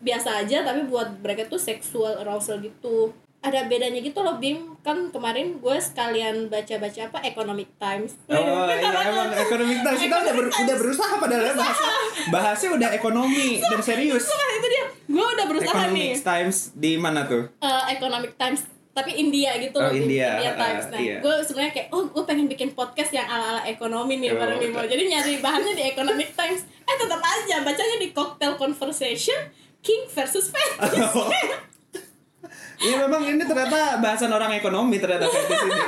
biasa 0.00 0.40
aja 0.40 0.64
tapi 0.64 0.88
buat 0.88 1.20
mereka 1.20 1.44
tuh 1.46 1.60
seksual 1.60 2.16
arousal 2.18 2.56
gitu 2.58 3.12
ada 3.40 3.64
bedanya 3.64 3.98
gitu 3.98 4.20
loh 4.20 4.36
Bim. 4.36 4.76
Kan 4.80 5.08
kemarin 5.08 5.56
gue 5.56 5.76
sekalian 5.76 6.46
baca-baca 6.46 7.00
apa 7.02 7.18
Economic 7.22 7.72
Times. 7.74 8.16
Oh 8.26 8.36
iya 8.66 9.00
emang 9.06 9.32
ekonomi 9.32 9.72
kita 9.74 9.90
kita 9.94 10.16
udah, 10.18 10.34
ber- 10.34 10.52
udah 10.54 10.76
berusaha 10.76 11.14
padahal 11.16 11.42
ya 11.42 11.54
bahasa 11.54 11.86
bahasnya 12.28 12.70
udah 12.74 12.90
ekonomi 12.90 13.48
dan 13.70 13.80
serius. 13.80 14.24
Wah, 14.24 14.50
itu 14.54 14.66
dia. 14.68 14.84
Gue 15.06 15.26
udah 15.26 15.46
berusaha 15.46 15.72
nih. 15.88 16.12
Economic 16.12 16.20
Times 16.22 16.56
di 16.72 16.92
mana 16.94 17.20
tuh? 17.24 17.48
Eh, 17.56 17.84
Economic 17.90 18.36
Times 18.36 18.60
tapi 18.90 19.14
India 19.14 19.54
gitu 19.56 19.78
Oh, 19.78 19.86
loh 19.86 19.94
Bim. 19.94 20.04
India, 20.04 20.50
Times. 20.52 20.84
Eh, 20.84 20.90
nah 20.90 21.00
iya. 21.00 21.16
gue 21.18 21.34
sebenarnya 21.40 21.72
kayak 21.72 21.88
oh 21.90 22.04
gue 22.06 22.24
pengen 22.24 22.44
bikin 22.44 22.74
podcast 22.74 23.08
yang 23.10 23.24
ala 23.24 23.56
ala 23.56 23.62
ekonomi 23.64 24.18
nih 24.18 24.34
Oh, 24.34 24.36
bareng 24.36 24.58
Bimo 24.58 24.82
jadi 24.82 25.00
nyari 25.06 25.38
bahannya 25.38 25.72
di 25.72 25.84
Economic 25.86 26.34
Times. 26.34 26.60
Eh 26.82 26.94
tetap 26.94 27.18
aja 27.18 27.56
bacanya 27.60 27.96
di 27.96 28.10
Cocktail 28.10 28.54
Conversation 28.54 29.48
King 29.80 30.04
versus 30.08 30.50
Fetish 30.50 31.08
Iya 32.80 32.96
memang 32.98 33.22
ini 33.22 33.42
ternyata 33.42 33.78
bahasan 33.98 34.28
orang 34.28 34.52
ekonomi 34.52 34.96
ternyata 34.96 35.26
fetish 35.26 35.62
ini. 35.68 35.80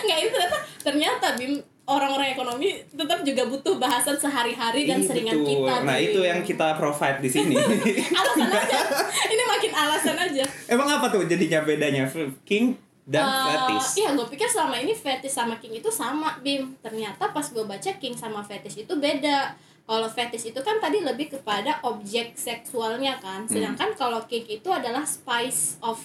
nggak 0.00 0.18
itu 0.20 0.30
ternyata 0.30 0.56
ternyata 0.80 1.26
Bim 1.34 1.52
orang-orang 1.84 2.30
ekonomi 2.30 2.68
tetap 2.86 3.18
juga 3.20 3.42
butuh 3.44 3.74
bahasan 3.76 4.14
sehari-hari 4.14 4.86
dan 4.86 4.98
Iya, 4.98 5.08
seringan 5.10 5.36
betul. 5.36 5.50
kita 5.58 5.74
Nah 5.82 5.96
itu 5.98 6.20
yang 6.22 6.40
kita 6.40 6.68
provide 6.74 7.18
di 7.18 7.26
sini. 7.28 7.58
alasan 8.20 8.46
aja 8.48 8.78
ini 9.26 9.42
makin 9.44 9.72
alasan 9.74 10.16
aja 10.16 10.44
Emang 10.66 10.86
apa 10.88 11.10
tuh 11.10 11.26
jadinya 11.26 11.60
bedanya 11.60 12.06
king 12.44 12.78
dan 13.02 13.26
Eh, 13.26 13.42
fetish? 13.44 13.88
Iya, 13.98 14.14
gue 14.14 14.26
pikir 14.28 14.46
selama 14.46 14.78
ini 14.78 14.94
fetish 14.94 15.34
sama 15.34 15.58
king 15.58 15.74
itu 15.74 15.90
sama, 15.90 16.38
Bim. 16.38 16.78
Ternyata 16.78 17.34
pas 17.34 17.42
gue 17.42 17.64
baca 17.64 17.90
king 17.98 18.14
sama 18.14 18.38
fetish 18.40 18.86
itu 18.86 18.94
beda. 18.94 19.50
Kalau 19.82 20.06
fetish 20.06 20.46
itu 20.46 20.60
kan 20.62 20.78
tadi 20.78 21.02
lebih 21.02 21.26
kepada 21.28 21.82
objek 21.82 22.38
seksualnya 22.38 23.18
kan. 23.18 23.42
Hmm. 23.42 23.50
Sedangkan 23.50 23.98
kalau 23.98 24.22
king 24.24 24.46
itu 24.46 24.70
adalah 24.70 25.02
spice 25.02 25.74
of 25.82 25.98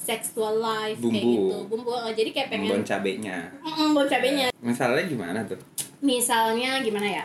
sexual 0.00 0.56
life 0.56 0.96
kayak 0.96 1.20
Bumbu. 1.20 1.30
gitu. 1.30 1.56
Bumbu. 1.68 1.90
eh, 2.00 2.14
Jadi 2.14 2.30
kayak 2.30 2.48
pengen 2.48 2.70
Bon 2.70 2.82
cabenya. 2.82 3.36
Mm, 3.60 3.90
bon 3.92 4.06
cabenya. 4.06 4.46
Misalnya 4.58 5.02
gimana 5.04 5.38
tuh? 5.44 5.60
Misalnya 6.00 6.80
gimana 6.80 7.04
ya? 7.06 7.24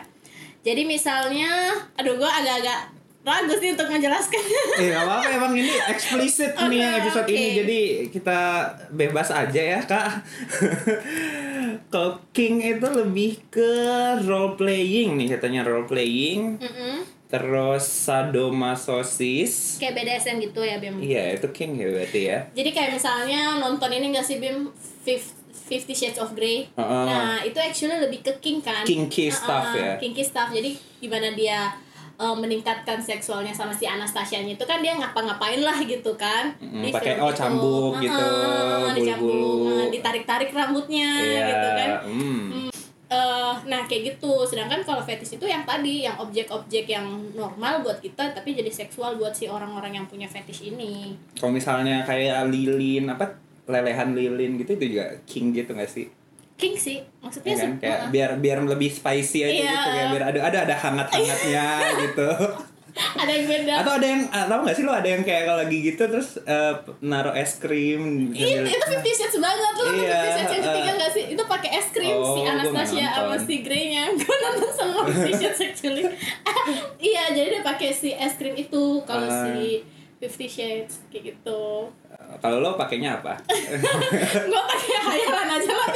Jadi 0.60 0.82
misalnya, 0.82 1.72
aduh 1.94 2.14
gue 2.14 2.26
agak-agak 2.26 2.92
ragu 3.22 3.54
sih 3.56 3.70
untuk 3.70 3.88
menjelaskannya. 3.88 4.62
Eh 4.78 4.88
gak 4.88 5.02
apa-apa 5.02 5.28
emang 5.32 5.52
ini 5.54 5.72
eksplisit 5.88 6.52
nih 6.60 6.78
yang 6.78 6.94
episode 6.96 7.24
oke. 7.24 7.32
ini 7.32 7.48
jadi 7.56 7.80
kita 8.08 8.38
bebas 8.92 9.28
aja 9.30 9.62
ya 9.72 9.80
kak. 9.80 10.22
Kalau 11.88 12.22
king 12.30 12.60
itu 12.60 12.86
lebih 12.86 13.40
ke 13.48 13.70
role 14.22 14.54
playing 14.54 15.16
nih 15.16 15.34
katanya 15.34 15.64
role 15.64 15.86
playing. 15.86 16.58
Mm-mm. 16.58 16.96
Terus 17.26 17.82
sadomasosis. 17.82 19.76
Kayak 19.76 19.94
BDSM 19.96 20.36
gitu 20.40 20.60
ya, 20.62 20.78
Bim. 20.78 20.96
Iya 20.98 21.34
itu 21.34 21.46
king 21.50 21.74
ya 21.74 21.90
berarti 21.90 22.20
ya. 22.24 22.38
Jadi 22.54 22.70
kayak 22.70 22.90
misalnya 22.94 23.58
nonton 23.58 23.90
ini 23.90 24.14
gak 24.14 24.22
sih 24.22 24.38
Bim 24.38 24.70
Fif- 25.02 25.34
Fifty 25.66 25.90
Shades 25.90 26.16
of 26.16 26.32
Grey. 26.32 26.70
Heeh. 26.70 27.04
Nah 27.04 27.42
itu 27.42 27.58
actually 27.58 27.98
lebih 27.98 28.22
ke 28.22 28.32
king 28.38 28.62
kan. 28.62 28.86
Kinky 28.86 29.26
Heeh, 29.26 29.34
stuff 29.34 29.74
ya. 29.74 29.98
Kinky 29.98 30.22
stuff. 30.22 30.48
Jadi 30.48 30.78
gimana 30.96 31.34
dia 31.34 31.74
uh, 32.16 32.32
meningkatkan 32.32 33.02
seksualnya 33.02 33.50
sama 33.50 33.74
si 33.74 33.82
Anastasia-nya 33.82 34.54
itu 34.54 34.62
kan 34.62 34.78
dia 34.78 34.94
ngapa-ngapain 34.94 35.58
lah 35.60 35.76
gitu 35.82 36.14
kan. 36.14 36.54
Mm, 36.62 36.94
pakai, 36.94 37.18
oh, 37.18 37.28
itu. 37.28 37.36
cambuk 37.36 37.92
gitu, 37.98 38.26
dicambuk, 38.94 39.26
bulu-bulu. 39.26 39.68
heeh, 39.68 39.86
ditarik-tarik 39.90 40.50
rambutnya 40.50 41.10
Iya. 41.18 41.44
gitu 41.44 41.68
kan. 41.68 41.88
hmm. 42.06 42.48
Eh, 43.06 43.54
nah 43.64 43.86
kayak 43.86 44.02
gitu 44.12 44.42
sedangkan 44.42 44.82
kalau 44.82 44.98
fetish 44.98 45.38
itu 45.38 45.46
yang 45.46 45.62
tadi 45.62 46.02
yang 46.02 46.18
objek-objek 46.18 46.90
yang 46.90 47.06
normal 47.32 47.78
buat 47.80 48.02
kita 48.02 48.34
tapi 48.34 48.50
jadi 48.50 48.66
seksual 48.66 49.14
buat 49.14 49.30
si 49.30 49.46
orang-orang 49.46 49.94
yang 49.94 50.06
punya 50.06 50.26
fetish 50.26 50.66
ini 50.66 51.14
Kalau 51.32 51.54
misalnya 51.54 52.02
kayak 52.02 52.50
lilin 52.50 53.06
apa 53.06 53.30
lelehan 53.64 54.10
lilin 54.10 54.58
gitu 54.58 54.74
itu 54.74 54.86
juga 54.92 55.06
king 55.22 55.50
gitu 55.50 55.70
gak 55.72 55.86
sih? 55.86 56.10
king 56.56 56.74
sih 56.74 56.98
maksudnya 57.20 57.52
Ya 57.52 57.58
kan 57.60 57.72
kayak 57.76 57.98
heeh. 58.00 58.10
biar 58.10 58.30
biar 58.36 58.58
lebih 58.64 58.90
spicy 58.90 59.38
aja 59.40 59.54
Iya. 59.54 59.70
gitu 59.70 59.88
kayak 59.88 60.06
biar 60.10 60.24
ada 60.26 60.40
ada 60.42 60.58
ada 60.64 60.74
hangat-hangatnya 60.76 61.64
gitu. 62.02 62.28
Ada 62.96 63.28
yang 63.28 63.44
beda 63.44 63.72
Atau 63.78 63.92
ada 63.94 64.06
yang 64.06 64.22
ah, 64.28 64.44
tahu 64.46 64.60
nggak 64.62 64.72
sih 64.72 64.82
lo 64.82 64.92
ada 64.92 65.04
yang 65.06 65.20
kayak 65.20 65.42
kalau 65.44 65.58
lagi 65.58 65.78
gitu 65.82 66.02
terus 66.06 66.28
eh, 66.38 66.72
naruh 67.00 67.32
es 67.32 67.56
krim 67.56 68.32
Itu, 68.32 68.40
sambil- 68.42 68.72
itu 68.72 68.84
Fifty 68.88 69.10
Shades 69.12 69.36
banget 69.36 69.56
lu 69.56 69.64
nonton 69.66 69.84
Iya, 69.96 70.16
Fifty 70.16 70.30
Shades 70.32 70.50
yang 70.50 70.64
ketiga 70.64 70.88
uh, 70.88 70.96
gak 70.96 71.10
sih? 71.12 71.24
Itu 71.28 71.42
pakai 71.46 71.70
es 71.74 71.86
krim 71.90 72.16
Oh, 72.16 72.32
si 72.32 72.40
Anastasia 72.42 73.06
sama 73.10 73.36
si 73.38 73.54
Grey-nya. 73.60 74.02
Gue 74.18 74.36
nonton 74.38 74.70
sama 74.70 74.98
Fifty 75.06 75.32
Shades 75.34 75.60
actually. 75.62 76.04
iya, 77.08 77.22
jadi 77.30 77.48
dia 77.50 77.62
pakai 77.62 77.90
si 77.90 78.10
es 78.10 78.34
krim 78.34 78.54
itu 78.54 78.82
kalau 79.02 79.26
Ah. 79.26 79.44
si 79.44 79.84
Fifty 80.16 80.48
Shades 80.48 81.04
kayak 81.06 81.22
gitu. 81.30 81.92
Eh, 82.08 82.36
Kalau 82.38 82.58
lo 82.58 82.72
pakainya 82.72 83.20
apa? 83.20 83.36
gue 84.48 84.62
pakai 84.64 84.96
hayalan 84.96 85.48
aja 85.52 85.72
lah. 85.72 85.88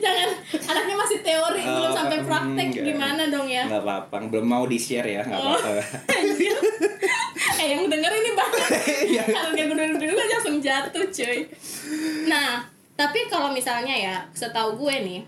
Jangan 0.00 0.28
anaknya 0.64 0.96
masih 0.96 1.18
teori 1.20 1.60
Oh, 1.60 1.72
belum 1.76 1.92
sampai 1.92 2.18
praktek 2.22 2.66
enggak. 2.72 2.84
gimana 2.88 3.22
dong 3.28 3.44
ya? 3.44 3.68
Nggak 3.68 3.82
apa-apa, 3.84 4.16
belum 4.26 4.46
mau 4.46 4.64
di 4.64 4.80
share 4.80 5.04
ya, 5.04 5.22
Oh. 5.22 5.52
apa-apa. 5.52 5.84
Anjir. 6.08 6.56
eh 7.58 7.66
yang 7.68 7.84
denger 7.84 8.12
ini 8.14 8.30
banget. 8.32 8.64
Iya. 9.04 9.22
Kalau 9.26 9.50
dia 9.52 9.64
gue 9.66 9.76
dulu 9.76 10.16
aja 10.16 10.34
langsung 10.34 10.58
jatuh 10.58 11.04
cuy. 11.04 11.38
Nah, 12.24 12.64
tapi 12.94 13.28
kalau 13.28 13.52
misalnya 13.52 13.92
ya, 13.92 14.16
setahu 14.32 14.80
gue 14.80 14.94
nih, 15.04 15.20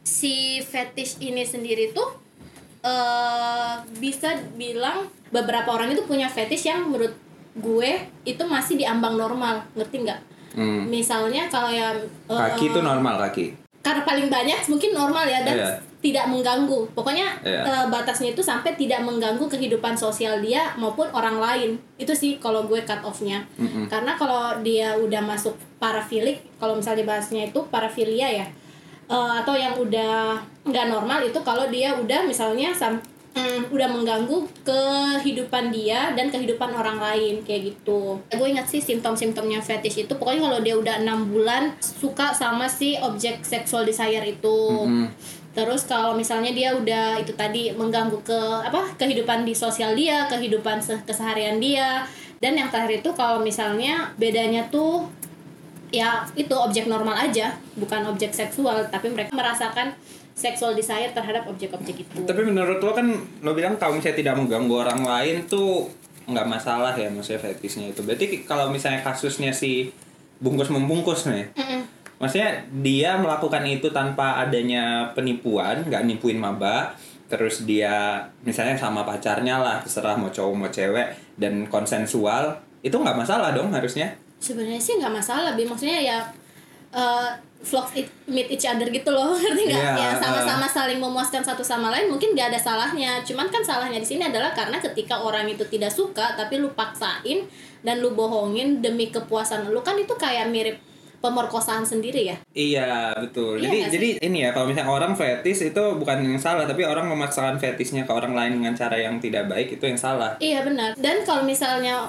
si 0.00 0.34
fetish 0.60 1.20
ini 1.20 1.44
sendiri 1.44 1.92
tuh 1.92 2.08
eh 2.80 3.74
bisa 4.00 4.32
bilang 4.56 5.04
beberapa 5.28 5.68
orang 5.70 5.92
itu 5.92 6.00
punya 6.02 6.26
fetish 6.26 6.64
yang 6.64 6.88
menurut 6.88 7.12
gue 7.52 7.90
itu 8.22 8.42
masih 8.44 8.74
di 8.74 8.84
ambang 8.84 9.14
normal, 9.14 9.58
ngerti 9.72 9.96
nggak? 10.00 10.20
Hmm. 10.50 10.82
Misalnya 10.84 11.46
kalau 11.46 11.70
yang 11.70 11.94
eh, 12.26 12.34
Kaki 12.36 12.64
itu 12.68 12.80
normal 12.80 13.16
kaki. 13.20 13.46
karena 13.80 14.04
paling 14.04 14.28
banyak 14.28 14.60
mungkin 14.66 14.92
normal 14.92 15.24
ya 15.24 15.40
dan 15.40 15.56
Iya. 15.56 15.72
tidak 16.00 16.28
mengganggu 16.28 16.84
pokoknya 16.92 17.32
Iya. 17.40 17.64
eh, 17.64 17.84
batasnya 17.88 18.28
itu 18.30 18.44
sampai 18.44 18.76
tidak 18.76 19.00
mengganggu 19.00 19.40
kehidupan 19.48 19.96
sosial 19.96 20.36
dia 20.38 20.68
maupun 20.76 21.08
orang 21.08 21.40
lain 21.40 21.70
itu 21.96 22.12
sih 22.12 22.36
kalau 22.36 22.68
gue 22.68 22.84
cut 22.84 23.00
offnya 23.00 23.40
Mm-mm. 23.56 23.88
karena 23.88 24.12
kalau 24.14 24.60
dia 24.60 24.92
udah 24.92 25.24
masuk 25.24 25.56
parafilik 25.80 26.44
kalau 26.56 26.76
misalnya 26.76 27.08
bahasnya 27.08 27.48
itu 27.48 27.60
parafilia 27.66 28.28
ya 28.28 28.46
eh, 29.08 29.32
atau 29.40 29.56
yang 29.56 29.72
udah 29.74 30.36
nggak 30.62 30.86
normal 30.86 31.24
itu 31.24 31.40
kalau 31.40 31.64
dia 31.66 31.96
udah 31.96 32.20
misalnya 32.22 32.76
sam- 32.76 33.00
mm, 33.36 33.70
udah 33.70 33.88
mengganggu 33.90 34.38
kehidupan 34.66 35.70
dia 35.70 36.14
dan 36.14 36.30
kehidupan 36.30 36.70
orang 36.74 36.98
lain 36.98 37.42
kayak 37.46 37.74
gitu. 37.74 38.18
Gue 38.30 38.48
ingat 38.50 38.66
sih 38.66 38.82
simptom-simptomnya 38.82 39.62
fetish 39.62 40.06
itu 40.06 40.12
pokoknya 40.16 40.50
kalau 40.50 40.60
dia 40.62 40.74
udah 40.78 40.94
enam 41.02 41.30
bulan 41.30 41.74
suka 41.80 42.34
sama 42.34 42.66
si 42.66 42.98
objek 42.98 43.42
seksual 43.46 43.86
desire 43.86 44.24
itu. 44.26 44.58
Mm-mm. 44.86 45.08
Terus 45.50 45.82
kalau 45.82 46.14
misalnya 46.14 46.54
dia 46.54 46.70
udah 46.78 47.18
itu 47.18 47.34
tadi 47.34 47.74
mengganggu 47.74 48.22
ke 48.22 48.40
apa 48.62 48.94
kehidupan 48.94 49.42
di 49.42 49.50
sosial 49.50 49.98
dia, 49.98 50.30
kehidupan 50.30 50.78
se- 50.78 51.02
keseharian 51.02 51.58
dia, 51.58 52.06
dan 52.38 52.54
yang 52.54 52.70
terakhir 52.70 53.02
itu 53.02 53.10
kalau 53.18 53.42
misalnya 53.42 54.14
bedanya 54.14 54.70
tuh 54.70 55.10
ya 55.90 56.22
itu 56.38 56.54
objek 56.54 56.86
normal 56.86 57.18
aja, 57.18 57.58
bukan 57.74 58.06
objek 58.06 58.30
seksual, 58.30 58.86
tapi 58.94 59.10
mereka 59.10 59.34
merasakan 59.34 59.90
sexual 60.40 60.72
desire 60.72 61.12
terhadap 61.12 61.44
objek-objek 61.44 62.08
itu. 62.08 62.24
Tapi 62.24 62.40
menurut 62.48 62.80
lo 62.80 62.96
kan 62.96 63.12
lo 63.44 63.52
bilang 63.52 63.76
kalau 63.76 64.00
misalnya 64.00 64.16
tidak 64.24 64.34
mengganggu 64.40 64.74
orang 64.80 65.04
lain 65.04 65.36
tuh 65.44 65.84
nggak 66.24 66.48
masalah 66.48 66.96
ya 66.96 67.12
maksudnya 67.12 67.44
fetishnya 67.44 67.92
itu. 67.92 68.00
Berarti 68.00 68.48
kalau 68.48 68.72
misalnya 68.72 69.04
kasusnya 69.04 69.52
si 69.52 69.92
bungkus 70.40 70.72
membungkus 70.72 71.28
nih, 71.28 71.52
Mm-mm. 71.52 71.84
maksudnya 72.16 72.64
dia 72.80 73.20
melakukan 73.20 73.60
itu 73.68 73.92
tanpa 73.92 74.40
adanya 74.40 75.12
penipuan, 75.12 75.84
nggak 75.84 76.08
nipuin 76.08 76.40
maba, 76.40 76.96
terus 77.28 77.68
dia 77.68 78.24
misalnya 78.40 78.72
sama 78.80 79.04
pacarnya 79.04 79.60
lah, 79.60 79.84
terserah 79.84 80.16
mau 80.16 80.32
cowok 80.32 80.54
mau 80.56 80.72
cewek 80.72 81.36
dan 81.36 81.68
konsensual, 81.68 82.56
itu 82.80 82.96
nggak 82.96 83.20
masalah 83.20 83.52
dong 83.52 83.68
harusnya. 83.76 84.16
Sebenarnya 84.40 84.80
sih 84.80 84.96
nggak 84.96 85.12
masalah, 85.12 85.52
bi 85.52 85.68
maksudnya 85.68 86.00
ya 86.00 86.18
uh, 86.96 87.28
vlogs 87.60 87.92
it, 87.92 88.08
meet 88.24 88.48
each 88.48 88.64
other 88.64 88.88
gitu 88.88 89.12
loh, 89.12 89.36
ngerti 89.40 89.68
nggak? 89.68 89.84
Iya, 89.84 89.96
ya 90.00 90.10
sama-sama 90.16 90.64
saling 90.64 90.96
memuaskan 90.96 91.44
satu 91.44 91.60
sama 91.60 91.92
lain, 91.92 92.08
mungkin 92.08 92.32
nggak 92.32 92.56
ada 92.56 92.60
salahnya. 92.60 93.20
Cuman 93.20 93.52
kan 93.52 93.60
salahnya 93.60 94.00
di 94.00 94.08
sini 94.08 94.24
adalah 94.24 94.56
karena 94.56 94.80
ketika 94.80 95.20
orang 95.20 95.44
itu 95.44 95.62
tidak 95.68 95.92
suka, 95.92 96.34
tapi 96.34 96.56
lu 96.56 96.72
paksain 96.72 97.44
dan 97.84 98.00
lu 98.00 98.12
bohongin 98.12 98.84
demi 98.84 99.08
kepuasan 99.08 99.72
lu 99.72 99.80
kan 99.80 99.96
itu 99.96 100.12
kayak 100.20 100.52
mirip 100.52 100.76
pemerkosaan 101.20 101.84
sendiri 101.84 102.32
ya. 102.32 102.36
Iya 102.56 103.12
betul. 103.20 103.60
Iya 103.60 103.68
jadi 103.68 103.78
jadi 103.92 104.08
ini 104.24 104.38
ya 104.48 104.56
kalau 104.56 104.72
misalnya 104.72 104.88
orang 104.88 105.12
fetis 105.12 105.60
itu 105.60 105.84
bukan 106.00 106.24
yang 106.24 106.40
salah, 106.40 106.64
tapi 106.64 106.88
orang 106.88 107.12
memaksakan 107.12 107.60
fetisnya 107.60 108.08
ke 108.08 108.12
orang 108.12 108.32
lain 108.32 108.52
dengan 108.56 108.72
cara 108.72 108.96
yang 108.96 109.20
tidak 109.20 109.52
baik 109.52 109.76
itu 109.76 109.84
yang 109.84 110.00
salah. 110.00 110.40
Iya 110.40 110.64
benar. 110.64 110.96
Dan 110.96 111.20
kalau 111.28 111.44
misalnya 111.44 112.08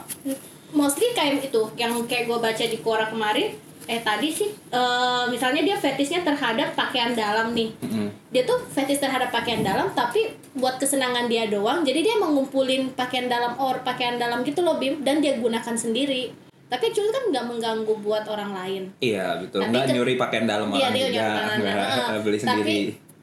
mostly 0.71 1.11
kayak 1.11 1.43
itu 1.43 1.61
yang 1.75 1.91
kayak 2.07 2.31
gue 2.31 2.39
baca 2.39 2.63
di 2.63 2.77
Quora 2.79 3.11
kemarin, 3.11 3.51
eh 3.91 3.99
tadi 3.99 4.31
sih 4.31 4.47
eh, 4.47 5.23
misalnya 5.27 5.61
dia 5.61 5.75
fetishnya 5.75 6.23
terhadap 6.23 6.71
pakaian 6.71 7.11
dalam 7.11 7.51
nih 7.51 7.75
Mm-mm. 7.77 8.07
dia 8.31 8.41
tuh 8.41 8.63
fetish 8.65 8.97
terhadap 8.97 9.27
pakaian 9.29 9.59
dalam 9.59 9.91
tapi 9.91 10.31
buat 10.53 10.79
kesenangan 10.79 11.27
dia 11.27 11.51
doang 11.51 11.83
jadi 11.83 11.99
dia 11.99 12.15
mengumpulin 12.15 12.95
pakaian 12.95 13.27
dalam 13.27 13.59
or 13.59 13.83
pakaian 13.83 14.15
dalam 14.15 14.41
gitu 14.41 14.63
loh 14.63 14.79
bim 14.79 15.03
dan 15.03 15.19
dia 15.19 15.35
gunakan 15.35 15.75
sendiri 15.75 16.31
tapi 16.71 16.87
actually 16.87 17.11
kan 17.11 17.27
nggak 17.27 17.45
mengganggu 17.45 17.93
buat 17.99 18.23
orang 18.31 18.55
lain 18.55 18.83
Iya 19.03 19.43
betul. 19.43 19.59
Tapi 19.59 19.75
Nggak 19.75 19.87
nyuri 19.91 20.13
pakaian 20.15 20.47
dalam 20.47 20.71
Iya 20.71 20.79
orang 20.79 20.93
dia 20.95 21.07
juga. 21.11 21.23
Nggak 21.59 22.21
beli 22.25 22.37
Tapi 22.39 22.47
sendiri. 22.47 22.77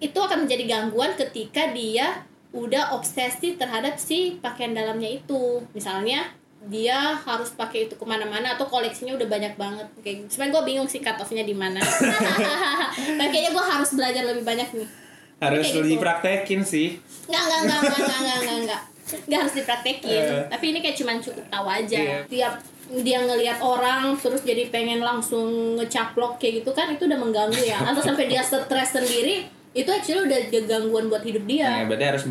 itu 0.05 0.19
akan 0.21 0.39
menjadi 0.45 0.65
gangguan 0.69 1.11
ketika 1.17 1.73
dia 1.73 2.29
udah 2.53 2.93
obsesi 2.93 3.57
terhadap 3.57 3.97
si 3.97 4.37
pakaian 4.37 4.77
dalamnya 4.77 5.09
itu. 5.09 5.65
Misalnya 5.73 6.29
dia 6.67 7.15
harus 7.15 7.55
pakai 7.55 7.87
itu 7.87 7.95
ke 7.95 8.03
mana-mana 8.03 8.59
atau 8.59 8.67
koleksinya 8.67 9.15
udah 9.15 9.29
banyak 9.31 9.55
banget. 9.55 9.87
Kayak 10.03 10.27
sebenarnya 10.27 10.53
gue 10.59 10.63
bingung 10.67 10.89
sih 10.91 10.99
cut 10.99 11.15
off-nya 11.23 11.47
di 11.47 11.55
mana. 11.55 11.79
Tapi 13.19 13.29
kayaknya 13.31 13.55
gue 13.55 13.65
harus 13.65 13.91
belajar 13.95 14.23
lebih 14.27 14.43
banyak 14.43 14.69
nih. 14.75 14.89
Harus 15.39 15.71
kayak 15.71 15.87
gitu. 15.87 15.91
dipraktekin 15.95 16.61
sih. 16.67 16.99
Nggak, 17.31 17.43
nggak, 17.47 17.61
nggak, 17.63 17.79
nggak, 17.79 17.99
nggak, 18.03 18.19
nggak, 18.19 18.39
nggak, 18.43 18.59
nggak. 18.67 18.83
Nggak 19.31 19.39
harus 19.39 19.55
dipraktekin. 19.55 20.23
Eh. 20.27 20.45
Tapi 20.51 20.65
ini 20.75 20.79
kayak 20.83 20.97
cuman 20.99 21.17
cukup 21.23 21.45
tahu 21.47 21.67
aja. 21.71 21.99
Iya. 22.03 22.19
Tiap 22.27 22.55
dia 22.89 23.19
ngelihat 23.21 23.59
orang 23.61 24.17
terus 24.17 24.41
jadi 24.43 24.73
pengen 24.73 25.05
langsung 25.05 25.77
ngecaplok 25.77 26.41
kayak 26.41 26.65
gitu 26.65 26.73
kan 26.73 26.91
itu 26.91 27.07
udah 27.07 27.19
mengganggu 27.23 27.63
ya. 27.63 27.79
Atau 27.87 28.03
sampai 28.03 28.27
dia 28.27 28.43
stres 28.43 28.91
sendiri 28.91 29.47
itu 29.77 29.91
actually 29.95 30.27
udah 30.27 30.41
gangguan 30.67 31.07
buat 31.07 31.23
hidup 31.23 31.45
dia. 31.47 31.71
Nah, 31.71 31.87
berarti 31.87 32.05
harus 32.05 32.25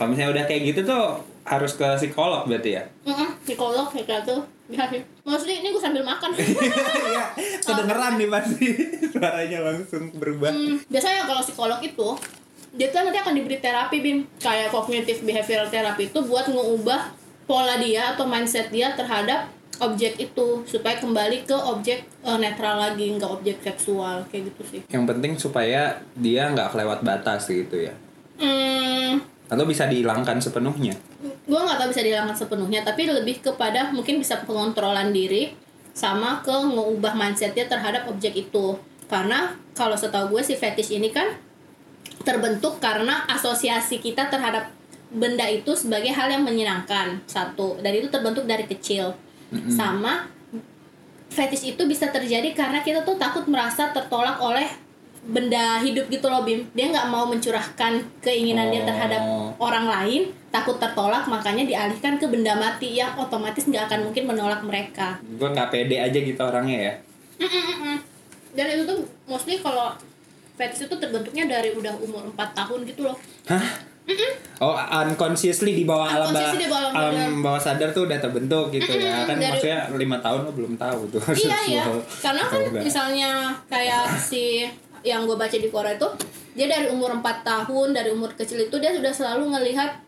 kalau 0.00 0.08
misalnya 0.08 0.30
udah 0.32 0.44
kayak 0.48 0.62
gitu 0.72 0.80
tuh 0.88 1.29
harus 1.42 1.72
ke 1.74 1.86
psikolog 1.96 2.44
berarti 2.44 2.70
ya. 2.76 2.84
Mm 3.04 3.28
psikolog 3.40 3.88
kayak 3.88 4.22
gitu. 4.22 4.36
Ya 4.70 4.86
sih. 4.86 5.02
Maksudnya 5.26 5.56
ini 5.58 5.68
gue 5.74 5.82
sambil 5.82 6.04
makan. 6.06 6.30
Iya, 7.10 7.24
kedengeran 7.58 8.22
nih 8.22 8.28
pasti 8.30 8.66
suaranya 9.10 9.58
langsung 9.66 10.14
berubah. 10.14 10.54
Hmm, 10.54 10.78
biasanya 10.86 11.26
kalau 11.26 11.42
psikolog 11.42 11.80
itu 11.82 12.08
dia 12.70 12.86
tuh 12.86 13.02
nanti 13.02 13.18
akan 13.18 13.34
diberi 13.34 13.58
terapi 13.58 13.98
bim 13.98 14.18
kayak 14.38 14.70
cognitive 14.70 15.26
behavioral 15.26 15.66
therapy 15.66 16.06
itu 16.06 16.20
buat 16.22 16.46
ngeubah 16.46 17.10
pola 17.42 17.82
dia 17.82 18.14
atau 18.14 18.30
mindset 18.30 18.70
dia 18.70 18.94
terhadap 18.94 19.50
objek 19.80 20.14
itu 20.22 20.62
supaya 20.62 20.94
kembali 21.02 21.42
ke 21.42 21.56
objek 21.56 22.06
eh, 22.06 22.38
netral 22.38 22.78
lagi 22.78 23.10
nggak 23.10 23.26
objek 23.26 23.58
seksual 23.58 24.22
kayak 24.30 24.54
gitu 24.54 24.62
sih 24.70 24.80
Yang 24.86 25.04
penting 25.10 25.32
supaya 25.34 25.98
dia 26.14 26.46
nggak 26.46 26.70
kelewat 26.70 27.02
batas 27.02 27.50
gitu 27.50 27.90
ya. 27.90 27.94
hmm, 28.38 29.18
Atau 29.50 29.66
bisa 29.66 29.90
dihilangkan 29.90 30.38
sepenuhnya. 30.38 30.94
Gue 31.50 31.58
nggak 31.58 31.78
tahu 31.82 31.88
bisa 31.90 32.06
dihilangkan 32.06 32.36
sepenuhnya 32.38 32.86
tapi 32.86 33.10
lebih 33.10 33.42
kepada 33.42 33.90
mungkin 33.90 34.22
bisa 34.22 34.38
pengontrolan 34.46 35.10
diri 35.10 35.50
sama 35.90 36.38
ke 36.46 36.54
ngeubah 36.54 37.18
mindset 37.18 37.52
dia 37.52 37.66
terhadap 37.66 38.06
objek 38.06 38.32
itu. 38.38 38.78
Karena 39.10 39.58
kalau 39.74 39.98
setahu 39.98 40.38
gue 40.38 40.42
si 40.46 40.54
fetish 40.54 40.94
ini 40.94 41.10
kan 41.10 41.34
terbentuk 42.22 42.78
karena 42.78 43.26
asosiasi 43.26 43.98
kita 43.98 44.30
terhadap 44.30 44.70
benda 45.10 45.42
itu 45.50 45.74
sebagai 45.74 46.14
hal 46.14 46.30
yang 46.30 46.46
menyenangkan 46.46 47.18
satu. 47.26 47.82
Dan 47.82 47.98
itu 47.98 48.06
terbentuk 48.06 48.46
dari 48.46 48.64
kecil. 48.70 49.18
Sama 49.66 50.30
fetish 51.26 51.74
itu 51.74 51.82
bisa 51.90 52.06
terjadi 52.06 52.54
karena 52.54 52.86
kita 52.86 53.02
tuh 53.02 53.18
takut 53.18 53.42
merasa 53.50 53.90
tertolak 53.90 54.38
oleh 54.38 54.70
benda 55.22 55.78
hidup 55.78 56.06
gitu 56.06 56.26
loh 56.26 56.40
Bim 56.40 56.64
dia 56.70 56.88
nggak 56.88 57.06
mau 57.06 57.24
mencurahkan 57.24 57.92
keinginan 58.18 58.68
dia 58.68 58.82
terhadap 58.82 59.20
Oh. 59.20 59.52
orang 59.60 59.84
lain 59.84 60.22
takut 60.48 60.76
tertolak 60.76 61.22
makanya 61.24 61.62
dialihkan 61.62 62.16
ke 62.16 62.26
benda 62.26 62.54
mati 62.54 62.94
yang 62.94 63.12
otomatis 63.14 63.62
nggak 63.62 63.86
akan 63.86 64.00
mungkin 64.06 64.24
menolak 64.26 64.60
mereka 64.60 65.20
Gue 65.30 65.46
nggak 65.46 65.68
pede 65.68 65.96
aja 65.96 66.16
gitu 66.16 66.40
orangnya 66.40 66.78
ya. 66.80 66.94
Mm-mm-mm. 67.38 67.96
dan 68.50 68.66
itu 68.68 68.82
tuh 68.82 68.98
mostly 69.24 69.56
kalau 69.56 69.92
fetish 70.54 70.84
itu 70.84 70.94
terbentuknya 70.94 71.46
dari 71.46 71.70
udah 71.70 71.94
umur 71.96 72.24
4 72.28 72.36
tahun 72.54 72.80
gitu 72.84 73.00
loh 73.02 73.16
Hah? 73.46 73.88
Oh, 74.58 74.74
unconsciously 74.74 75.72
di 75.72 75.84
bawah 75.84 76.04
alam 76.04 76.28
bawah, 76.28 76.50
alam 76.90 77.14
sadar. 77.14 77.30
bawah 77.38 77.60
sadar 77.62 77.88
tuh 77.90 78.04
udah 78.04 78.18
terbentuk 78.18 78.68
gitu 78.70 78.90
ya. 78.92 79.14
Mm-mm, 79.14 79.24
Kan 79.24 79.36
dari- 79.38 79.54
maksudnya 79.54 79.78
lima 79.94 80.18
tahun 80.18 80.40
lo 80.42 80.52
belum 80.52 80.74
tahu 80.74 81.00
tuh. 81.08 81.22
iya 81.38 81.58
iya 81.70 81.84
karena 82.18 82.42
kan 82.42 82.58
Oh, 82.58 82.74
misalnya 82.76 83.30
kayak 83.64 84.10
si 84.18 84.66
yang 85.06 85.24
gue 85.24 85.36
baca 85.36 85.56
di 85.56 85.68
Korea 85.68 85.96
itu 85.96 86.08
dia 86.54 86.66
dari 86.66 86.90
umur 86.90 87.14
4 87.18 87.46
tahun 87.46 87.88
dari 87.94 88.10
umur 88.10 88.34
kecil 88.34 88.66
itu 88.66 88.76
dia 88.82 88.90
sudah 88.92 89.12
selalu 89.14 89.54
ngelihat 89.54 90.02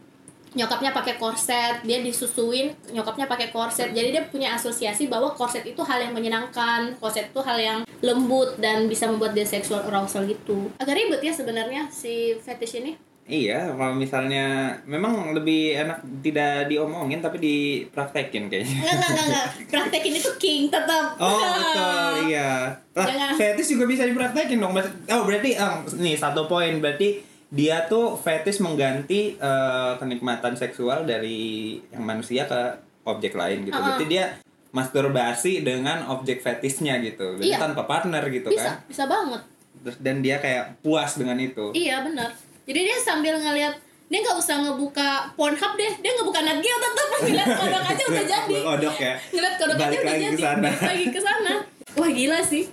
nyokapnya 0.52 0.92
pakai 0.92 1.16
korset 1.16 1.80
dia 1.80 2.04
disusuin 2.04 2.76
nyokapnya 2.92 3.24
pakai 3.24 3.48
korset. 3.48 3.90
Jadi 3.96 4.12
dia 4.12 4.22
punya 4.28 4.52
asosiasi 4.52 5.08
bahwa 5.08 5.32
korset 5.32 5.64
itu 5.64 5.80
hal 5.80 5.98
yang 6.00 6.12
menyenangkan 6.12 6.92
korset 7.00 7.32
itu 7.32 7.40
hal 7.40 7.56
yang 7.56 7.78
lembut 8.04 8.60
dan 8.60 8.84
bisa 8.84 9.08
membuat 9.08 9.32
dia 9.32 9.48
sexual 9.48 9.80
arousal 9.88 10.28
gitu. 10.28 10.68
Agak 10.76 10.98
ribet 10.98 11.24
ya 11.24 11.32
sebenarnya 11.32 11.88
si 11.88 12.36
fetish 12.36 12.84
ini 12.84 12.92
Iya, 13.22 13.70
kalau 13.78 13.94
misalnya 13.94 14.74
memang 14.82 15.30
lebih 15.30 15.78
enak 15.78 16.02
tidak 16.26 16.66
diomongin 16.66 17.22
tapi 17.22 17.38
dipraktekin 17.38 18.50
kayaknya. 18.50 18.82
enggak 18.82 18.98
enggak 18.98 19.26
enggak, 19.30 19.46
praktekin 19.70 20.14
itu 20.18 20.30
king 20.42 20.66
tetap 20.66 21.14
Oh 21.22 21.38
betul, 21.38 22.28
iya. 22.28 22.66
Lah, 22.92 23.06
Jangan. 23.06 23.32
fetish 23.38 23.78
juga 23.78 23.86
bisa 23.86 24.02
dipraktekin 24.04 24.58
dong. 24.58 24.74
Oh 24.74 25.22
berarti, 25.22 25.54
eh, 25.54 25.74
nih 26.02 26.18
satu 26.18 26.50
poin 26.50 26.82
berarti 26.82 27.22
dia 27.52 27.86
tuh 27.86 28.18
fetish 28.18 28.58
mengganti 28.58 29.38
eh, 29.38 29.92
kenikmatan 30.02 30.58
seksual 30.58 31.06
dari 31.06 31.78
yang 31.94 32.02
manusia 32.02 32.50
ke 32.50 32.60
objek 33.06 33.38
lain 33.38 33.62
gitu. 33.62 33.78
Uh-uh. 33.78 33.86
Berarti 33.86 34.06
dia 34.10 34.24
masturbasi 34.72 35.62
dengan 35.62 36.08
objek 36.10 36.40
fetishnya 36.42 36.98
gitu. 37.04 37.38
Berarti 37.38 37.48
Iya. 37.54 37.60
tanpa 37.60 37.84
partner 37.86 38.24
gitu 38.32 38.48
bisa 38.50 38.82
kan. 38.82 38.88
bisa 38.88 39.04
banget 39.06 39.42
Terus 39.82 39.96
dan 40.00 40.16
dia 40.24 40.36
kayak 40.40 40.80
puas 40.80 41.14
dengan 41.14 41.36
itu. 41.38 41.70
Iya 41.76 42.02
benar. 42.02 42.32
Jadi 42.62 42.80
dia 42.86 42.98
sambil 43.02 43.34
ngeliat 43.42 43.74
dia 44.12 44.20
nggak 44.20 44.36
usah 44.36 44.60
ngebuka 44.60 45.32
Pornhub 45.40 45.72
deh, 45.72 45.92
dia 46.04 46.10
ngebuka 46.12 46.44
Nat 46.44 46.60
Geo 46.60 46.76
tetap 46.76 47.06
ngeliat 47.16 47.48
kodok 47.56 47.82
aja 47.88 48.02
udah 48.12 48.24
jadi. 48.28 48.56
Kodok 48.60 48.96
ya. 49.00 49.14
Ngeliat 49.32 49.54
kodok 49.56 49.76
aja 49.80 49.96
udah 49.96 50.16
jadi. 50.20 50.36
ke 50.36 50.40
sana. 50.44 50.68
Balik 50.68 50.84
lagi 50.84 51.06
ke 51.08 51.20
sana. 51.24 51.54
Wah 51.96 52.10
gila 52.12 52.38
sih. 52.44 52.64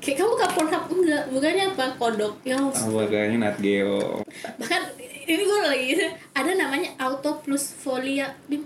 Kayak 0.00 0.16
kamu 0.24 0.28
buka 0.32 0.46
Pornhub 0.56 0.84
enggak? 0.88 1.24
Bukannya 1.28 1.64
apa 1.76 1.84
kodok? 2.00 2.34
Ya 2.40 2.56
Oh, 2.56 3.04
kayaknya 3.04 3.36
Nat 3.36 3.56
Geo. 3.60 4.24
bahkan 4.56 4.82
ini 5.28 5.42
gue 5.44 5.60
lagi 5.60 5.88
ada 6.32 6.50
namanya 6.56 6.88
auto 6.96 7.36
plus 7.44 7.76
folia 7.76 8.32
Bim. 8.48 8.64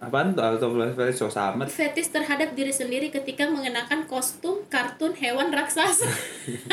Apaan 0.00 0.32
tuh 0.32 0.40
auto 0.40 0.72
flash 0.72 1.20
so 1.20 1.28
amat? 1.28 1.68
fetis 1.68 2.08
terhadap 2.08 2.56
diri 2.56 2.72
sendiri 2.72 3.12
ketika 3.12 3.44
mengenakan 3.44 4.08
kostum 4.08 4.64
kartun 4.72 5.12
hewan 5.20 5.52
raksasa. 5.52 6.08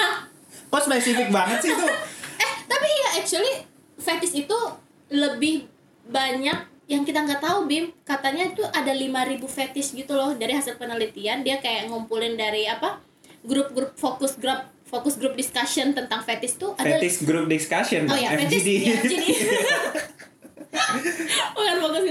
Kok 0.72 0.82
spesifik 0.88 1.36
banget 1.36 1.68
sih 1.68 1.76
tuh? 1.76 1.92
tapi 2.66 2.88
ya 2.88 3.10
actually 3.22 3.54
fetish 3.98 4.36
itu 4.36 4.58
lebih 5.10 5.66
banyak 6.06 6.58
yang 6.86 7.02
kita 7.02 7.26
nggak 7.26 7.42
tahu 7.42 7.66
bim. 7.66 7.90
Katanya 8.06 8.54
itu 8.54 8.62
ada 8.62 8.94
5000 8.94 9.42
fetish 9.42 9.98
gitu 9.98 10.14
loh 10.14 10.38
dari 10.38 10.54
hasil 10.54 10.78
penelitian. 10.78 11.42
Dia 11.42 11.58
kayak 11.58 11.90
ngumpulin 11.90 12.38
dari 12.38 12.70
apa 12.70 13.02
grup-grup 13.42 13.94
fokus 13.98 14.38
grup 14.38 14.66
fokus 14.86 15.18
grup 15.18 15.34
discussion 15.34 15.98
tentang 15.98 16.22
fetish 16.22 16.62
tuh 16.62 16.78
ada 16.78 17.02
Fetish 17.02 17.26
group 17.26 17.50
discussion, 17.50 18.06
oh 18.06 18.14
ya 18.14 18.38
fetish 18.38 18.62
ya, 18.62 19.02
FGD 19.02 19.26
bukan 21.58 21.76
fokus 21.82 22.04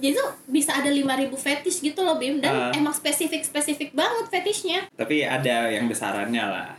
jadi 0.00 0.16
tuh 0.16 0.28
bisa 0.48 0.80
ada 0.80 0.88
5000 0.88 1.28
fetish 1.36 1.84
gitu 1.84 2.00
loh 2.00 2.16
bim. 2.16 2.40
Dan 2.40 2.50
Ah. 2.56 2.72
emang 2.72 2.96
spesifik 2.96 3.44
spesifik 3.44 3.92
banget 3.92 4.32
fetishnya. 4.32 4.88
Tapi 4.96 5.28
ada 5.28 5.68
yang 5.68 5.86
besarannya 5.86 6.40
lah. 6.40 6.72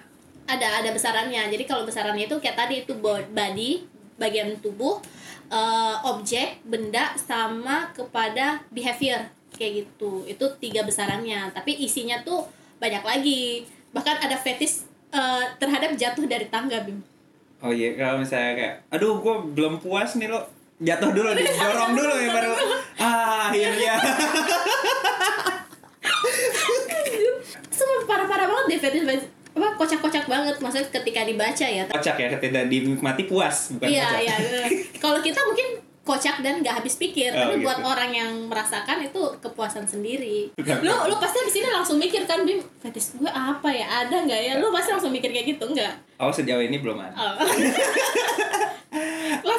Ada 0.58 0.84
ada 0.84 0.90
besarannya. 0.92 1.48
Jadi 1.48 1.64
kalau 1.64 1.84
besarannya 1.84 2.28
itu 2.28 2.36
kayak 2.40 2.58
tadi 2.58 2.76
itu 2.84 2.94
bo- 2.98 3.30
body 3.32 3.88
bagian 4.20 4.54
tubuh 4.60 5.00
eh, 5.48 5.96
objek 6.06 6.62
benda 6.68 7.16
sama 7.16 7.90
kepada 7.96 8.62
behavior. 8.70 9.24
Kayak 9.56 9.88
gitu. 9.88 10.28
Itu 10.28 10.46
tiga 10.60 10.84
besarannya. 10.84 11.52
Tapi 11.56 11.82
isinya 11.82 12.20
tuh 12.22 12.46
banyak 12.78 13.04
lagi. 13.04 13.66
Bahkan 13.92 14.28
ada 14.28 14.36
fetish 14.36 14.84
eh, 15.12 15.46
terhadap 15.58 15.96
jatuh 15.96 16.28
dari 16.28 16.48
tangga 16.52 16.84
bim. 16.84 17.00
Oh 17.62 17.70
iya, 17.70 17.94
kalau 17.94 18.18
misalnya 18.18 18.58
kayak, 18.58 18.76
aduh 18.90 19.22
gue 19.22 19.36
belum 19.54 19.78
puas 19.78 20.18
nih 20.18 20.26
lo, 20.26 20.42
jatuh 20.82 21.14
dulu, 21.14 21.30
didorong 21.30 21.94
dulu 22.02 22.14
ya 22.18 22.30
baru, 22.34 22.58
ah 22.98 23.54
akhirnya. 23.54 23.94
semua 27.72 27.98
parah-parah 28.06 28.46
banget 28.50 28.66
deh 28.68 28.80
fetish 28.82 29.06
fetish 29.06 29.26
apa 29.52 29.68
kocak-kocak 29.76 30.11
banget 30.32 30.56
maksudnya 30.58 30.88
ketika 30.90 31.22
dibaca 31.22 31.66
ya 31.68 31.84
Kocak 31.86 32.16
ya, 32.16 32.28
ketika 32.32 32.64
dinikmati 32.64 33.24
puas, 33.26 33.76
bukan 33.76 33.88
Iya 33.90 34.08
kocak. 34.08 34.22
iya. 34.24 34.36
Kalau 35.04 35.20
kita 35.20 35.44
mungkin 35.44 35.68
kocak 36.02 36.40
dan 36.40 36.58
nggak 36.58 36.82
habis 36.82 36.96
pikir, 36.96 37.30
Oh, 37.30 37.38
tapi 37.38 37.56
gitu. 37.56 37.66
buat 37.68 37.80
orang 37.84 38.10
yang 38.10 38.32
merasakan 38.48 38.98
itu 39.02 39.22
kepuasan 39.38 39.86
sendiri. 39.86 40.50
Lu 40.58 40.94
lu 41.06 41.16
pasti 41.16 41.38
di 41.42 41.52
sini 41.52 41.68
langsung 41.68 42.00
mikir 42.00 42.26
kan, 42.26 42.42
Bim, 42.42 42.58
fetish 42.80 43.14
gue 43.16 43.30
apa 43.30 43.70
ya? 43.70 43.86
Ada 44.02 44.26
nggak 44.26 44.42
ya? 44.42 44.54
Lu 44.58 44.72
pasti 44.72 44.90
langsung 44.90 45.12
mikir 45.12 45.30
kayak 45.30 45.52
gitu 45.52 45.66
nggak? 45.68 45.94
Oh 46.18 46.32
sejauh 46.32 46.58
ini 46.60 46.80
belum 46.80 46.98
ada. 46.98 47.14
Oh. 47.14 47.36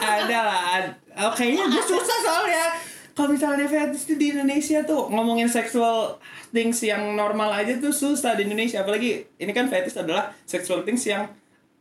Ada 0.02 0.38
lah, 0.44 0.82
oh, 1.18 1.32
kayaknya 1.32 1.64
gue 1.68 1.85
susah 1.85 2.18
soalnya. 2.20 2.66
Kalau 3.12 3.33
misalnya 3.33 3.68
fetish 3.68 4.16
di 4.16 4.33
Indonesia 4.33 4.83
tuh 4.83 5.09
ngomongin 5.09 5.48
sexual 5.48 6.16
things 6.51 6.81
yang 6.81 7.16
normal 7.16 7.53
aja 7.53 7.77
tuh 7.77 7.92
susah 7.92 8.37
di 8.37 8.44
Indonesia 8.48 8.81
apalagi 8.81 9.25
ini 9.37 9.53
kan 9.53 9.68
fetish 9.68 9.96
adalah 9.96 10.33
sexual 10.44 10.85
things 10.85 11.05
yang 11.05 11.29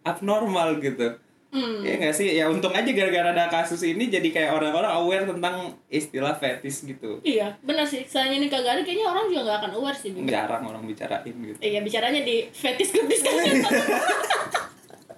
abnormal 0.01 0.79
gitu 0.79 1.17
Hmm. 1.51 1.83
Ya 1.83 1.99
nggak 1.99 2.15
sih 2.15 2.31
ya 2.31 2.47
untung 2.47 2.71
aja 2.71 2.87
gara-gara 2.95 3.35
ada 3.35 3.51
kasus 3.51 3.83
ini 3.83 4.07
jadi 4.07 4.23
kayak 4.31 4.55
orang-orang 4.55 4.87
aware 4.87 5.27
tentang 5.27 5.75
istilah 5.91 6.31
fetish 6.39 6.87
gitu 6.87 7.19
Iya, 7.27 7.59
benar 7.59 7.83
sih. 7.83 8.07
Soalnya 8.07 8.39
ini 8.39 8.47
kagak 8.47 8.79
ada, 8.79 8.81
kayaknya 8.87 9.11
orang 9.11 9.27
juga 9.27 9.41
gak 9.51 9.57
akan 9.59 9.71
aware 9.75 9.99
sih. 9.99 10.15
Jarang 10.15 10.63
orang 10.63 10.87
bicarain 10.87 11.27
gitu 11.27 11.59
Iya, 11.59 11.83
bicaranya 11.83 12.23
di 12.23 12.47
fetish 12.55 12.95
group 12.95 13.11
discussion. 13.11 13.67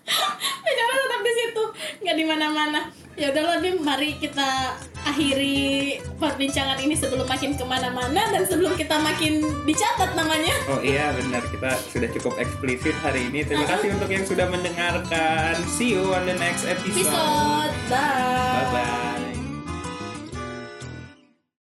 Bicara 0.65 0.93
tetap 0.99 1.21
di 1.23 1.33
situ, 1.33 1.63
nggak 2.03 2.15
di 2.17 2.25
mana-mana. 2.25 2.81
Ya 3.13 3.29
Bim, 3.29 3.85
mari 3.85 4.17
kita 4.17 4.73
akhiri 5.05 6.01
perbincangan 6.17 6.81
ini 6.81 6.97
sebelum 6.97 7.29
makin 7.29 7.53
ke 7.53 7.61
mana-mana 7.61 8.33
dan 8.33 8.41
sebelum 8.47 8.73
kita 8.73 8.97
makin 8.97 9.45
dicatat 9.69 10.17
namanya. 10.17 10.55
Oh 10.65 10.81
iya 10.81 11.13
benar 11.13 11.45
kita 11.45 11.77
sudah 11.93 12.09
cukup 12.09 12.41
eksplisit 12.41 12.97
hari 13.05 13.29
ini. 13.29 13.45
Terima 13.45 13.69
kasih 13.69 13.93
untuk 13.93 14.09
yang 14.09 14.25
sudah 14.25 14.49
mendengarkan. 14.49 15.61
See 15.69 15.93
you 15.93 16.09
on 16.09 16.25
the 16.25 16.33
next 16.41 16.65
episode. 16.65 17.05
Episode, 17.05 17.73
bye. 17.93 18.01
Bye 18.01 18.67
bye. 18.73 19.12